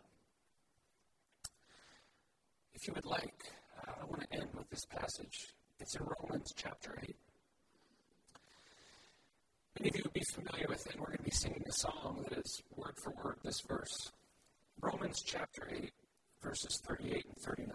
If 2.74 2.86
you 2.86 2.94
would 2.94 3.06
like, 3.06 3.52
uh, 3.80 3.92
I 4.02 4.04
want 4.04 4.22
to 4.22 4.36
end 4.36 4.48
with 4.54 4.68
this 4.68 4.84
passage. 4.84 5.48
It's 5.80 5.96
in 5.96 6.06
Romans 6.20 6.52
chapter 6.54 6.98
8. 7.02 7.16
Many 9.78 9.90
of 9.90 9.96
you 9.96 10.02
would 10.04 10.12
be 10.14 10.24
familiar 10.32 10.66
with 10.68 10.86
it, 10.86 10.92
and 10.92 11.00
we're 11.00 11.08
going 11.08 11.18
to 11.18 11.24
be 11.24 11.30
singing 11.30 11.62
a 11.68 11.72
song 11.72 12.24
that 12.28 12.38
is 12.38 12.62
word 12.76 12.96
for 12.96 13.12
word 13.22 13.36
this 13.42 13.60
verse. 13.68 14.10
Romans 14.80 15.20
chapter 15.22 15.68
8, 15.70 15.92
verses 16.42 16.80
38 16.86 17.26
and 17.26 17.36
39. 17.44 17.74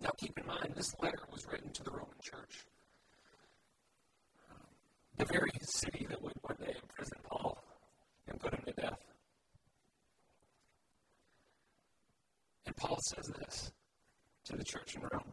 Now 0.00 0.10
keep 0.16 0.38
in 0.38 0.46
mind, 0.46 0.72
this 0.74 0.94
letter 1.02 1.20
was 1.30 1.46
written 1.50 1.70
to 1.72 1.82
the 1.82 1.90
Roman 1.90 2.16
church. 2.22 2.64
Um, 4.50 4.56
the 5.18 5.26
very 5.26 5.50
city 5.64 6.06
that 6.08 6.22
would 6.22 6.32
one 6.40 6.56
day 6.58 6.76
imprison 6.80 7.18
Paul 7.28 7.62
and 8.26 8.40
put 8.40 8.54
him 8.54 8.64
to 8.66 8.72
death. 8.72 9.00
And 12.64 12.76
Paul 12.76 12.98
says 13.14 13.30
this 13.38 13.70
to 14.46 14.56
the 14.56 14.64
church 14.64 14.94
in 14.94 15.02
Rome. 15.02 15.32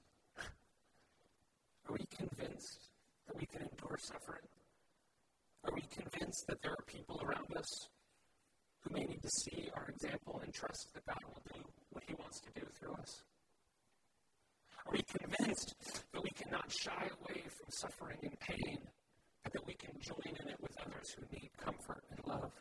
Are 1.87 1.93
we 1.93 2.05
convinced 2.15 2.89
that 3.27 3.37
we 3.37 3.45
can 3.45 3.61
endure 3.61 3.97
suffering? 3.99 4.47
Are 5.63 5.73
we 5.73 5.81
convinced 5.81 6.45
that 6.47 6.61
there 6.61 6.71
are 6.71 6.85
people 6.87 7.21
around 7.23 7.55
us 7.57 7.87
who 8.81 8.93
may 8.93 9.05
need 9.05 9.21
to 9.21 9.29
see 9.29 9.69
our 9.75 9.87
example 9.89 10.41
and 10.43 10.53
trust 10.53 10.93
that 10.93 11.05
God 11.05 11.23
will 11.25 11.43
do 11.53 11.61
what 11.89 12.03
He 12.07 12.15
wants 12.15 12.39
to 12.41 12.59
do 12.59 12.65
through 12.79 12.93
us? 12.93 13.23
Are 14.85 14.93
we 14.93 15.03
convinced 15.03 15.75
that 16.11 16.23
we 16.23 16.31
cannot 16.31 16.71
shy 16.71 17.09
away 17.21 17.41
from 17.47 17.69
suffering 17.69 18.17
and 18.23 18.39
pain, 18.39 18.79
but 19.43 19.53
that 19.53 19.65
we 19.65 19.73
can 19.73 19.91
join 20.01 20.35
in 20.39 20.47
it 20.49 20.59
with 20.61 20.75
others 20.85 21.15
who 21.15 21.23
need 21.31 21.49
comfort 21.57 22.03
and 22.11 22.19
love. 22.25 22.51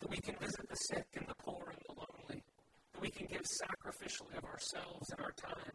That 0.00 0.10
we 0.10 0.18
can 0.18 0.36
visit 0.40 0.68
the 0.68 0.76
sick 0.76 1.06
and 1.16 1.26
the 1.26 1.34
poor 1.42 1.72
and 1.72 1.80
the 1.88 1.94
lonely. 1.94 2.42
That 2.92 3.00
we 3.00 3.10
can 3.10 3.26
give 3.26 3.42
sacrificially 3.42 4.36
of 4.36 4.44
ourselves 4.44 5.10
and 5.10 5.20
our 5.20 5.32
time. 5.32 5.72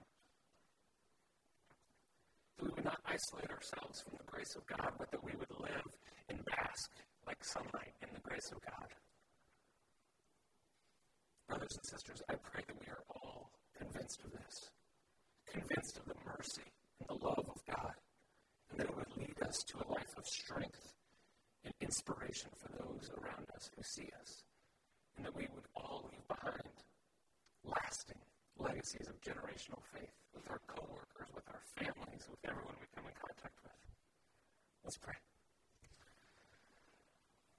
That 2.60 2.68
we 2.68 2.76
would 2.76 2.84
not 2.84 3.00
isolate 3.08 3.50
ourselves 3.50 4.04
from 4.04 4.20
the 4.20 4.28
grace 4.28 4.54
of 4.56 4.68
God, 4.68 4.92
but 5.00 5.10
that 5.12 5.24
we 5.24 5.32
would 5.32 5.56
live 5.64 5.88
and 6.28 6.44
bask 6.44 6.92
like 7.26 7.40
sunlight 7.40 7.96
in 8.04 8.10
the 8.14 8.20
grace 8.20 8.52
of 8.52 8.60
God. 8.60 8.92
Brothers 11.48 11.72
and 11.72 11.86
sisters, 11.88 12.22
I 12.28 12.36
pray 12.36 12.64
that 12.68 12.76
we 12.76 12.92
are 12.92 13.04
all 13.16 13.50
convinced 13.80 14.20
of 14.26 14.32
this, 14.32 14.70
convinced 15.48 15.98
of 16.00 16.06
the 16.06 16.20
mercy 16.28 16.68
and 17.00 17.08
the 17.08 17.26
love 17.26 17.48
of 17.48 17.64
God, 17.66 17.96
and 18.72 18.80
that 18.80 18.90
it 18.90 18.96
would 18.96 19.16
lead 19.16 19.40
us 19.48 19.64
to 19.72 19.80
a 19.80 19.88
life 19.88 20.12
of 20.18 20.28
strength 20.28 20.92
and 21.64 21.74
inspiration 21.80 22.50
for 22.60 22.76
those 22.76 23.10
around 23.24 23.48
us 23.56 23.70
who 23.72 23.82
see 23.84 24.10
us, 24.20 24.44
and 25.16 25.26
that 25.26 25.36
we 25.36 25.48
would 25.56 25.66
all 25.76 26.10
leave 26.12 26.28
behind 26.28 26.76
lasting 27.64 28.20
legacies 28.60 29.08
of 29.08 29.16
generational 29.22 29.80
faith 29.96 30.12
with 30.40 30.48
our 30.56 30.64
coworkers, 30.72 31.30
with 31.36 31.48
our 31.52 31.64
families, 31.76 32.24
with 32.32 32.40
everyone 32.48 32.76
we 32.80 32.88
come 32.96 33.04
in 33.04 33.16
contact 33.20 33.60
with. 33.60 33.76
Let's 34.88 34.98
pray. 34.98 35.20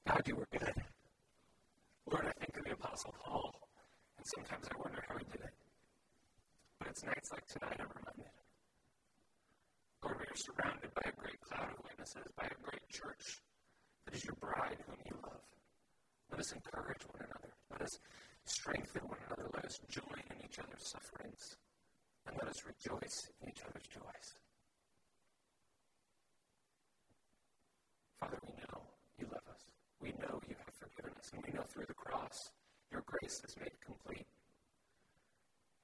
God, 0.08 0.24
you 0.24 0.36
were 0.40 0.48
good. 0.48 0.80
Lord, 2.08 2.24
I 2.24 2.32
think 2.40 2.56
of 2.56 2.64
the 2.64 2.72
Apostle 2.72 3.12
Paul 3.20 3.52
and 4.16 4.26
sometimes 4.36 4.64
I 4.72 4.76
wonder 4.80 5.04
how 5.08 5.16
he 5.20 5.24
did 5.28 5.44
it. 5.44 5.56
But 6.80 6.88
it's 6.88 7.04
nights 7.04 7.28
like 7.32 7.44
tonight 7.46 7.76
I'm 7.76 7.92
reminded. 7.92 8.32
Lord, 10.00 10.16
we 10.16 10.24
are 10.24 10.40
surrounded 10.40 10.90
by 10.96 11.04
a 11.04 11.14
great 11.20 11.40
cloud 11.44 11.68
of 11.76 11.84
witnesses, 11.84 12.28
by 12.36 12.48
a 12.48 12.58
great 12.64 12.84
church 12.88 13.44
that 14.04 14.16
is 14.16 14.24
your 14.24 14.36
bride 14.40 14.80
whom 14.88 15.00
you 15.04 15.16
love. 15.20 15.44
Let 16.32 16.40
us 16.40 16.52
encourage 16.52 17.04
one 17.12 17.28
another. 17.28 17.52
Let 17.68 17.82
us 17.84 17.94
strengthen 18.44 19.04
one 19.04 19.20
another. 19.28 19.48
Let 19.52 19.68
us 19.68 19.76
join 19.92 20.20
in 20.32 20.44
each 20.48 20.56
other's 20.56 20.88
sufferings. 20.88 21.60
And 22.30 22.38
let 22.38 22.48
us 22.48 22.62
rejoice 22.62 23.26
in 23.42 23.48
each 23.50 23.62
other's 23.66 23.90
joys. 23.90 24.28
Father, 28.20 28.38
we 28.46 28.54
know 28.54 28.86
you 29.18 29.26
love 29.26 29.42
us. 29.50 29.66
We 30.00 30.14
know 30.22 30.38
you 30.46 30.54
have 30.54 30.74
forgiven 30.78 31.10
us. 31.18 31.30
And 31.34 31.42
we 31.42 31.50
know 31.50 31.66
through 31.66 31.86
the 31.88 31.94
cross 31.94 32.38
your 32.92 33.02
grace 33.02 33.42
is 33.42 33.56
made 33.58 33.74
complete. 33.84 34.26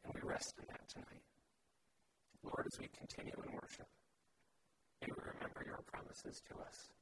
And 0.05 0.15
we 0.15 0.23
rest 0.23 0.55
in 0.59 0.67
that 0.71 0.87
tonight. 0.87 1.27
Lord, 2.45 2.63
as 2.71 2.79
we 2.79 2.87
continue 2.95 3.35
in 3.43 3.51
worship, 3.51 3.91
may 5.03 5.11
we 5.11 5.23
remember 5.35 5.67
your 5.67 5.83
promises 5.91 6.41
to 6.47 6.55
us. 6.63 6.95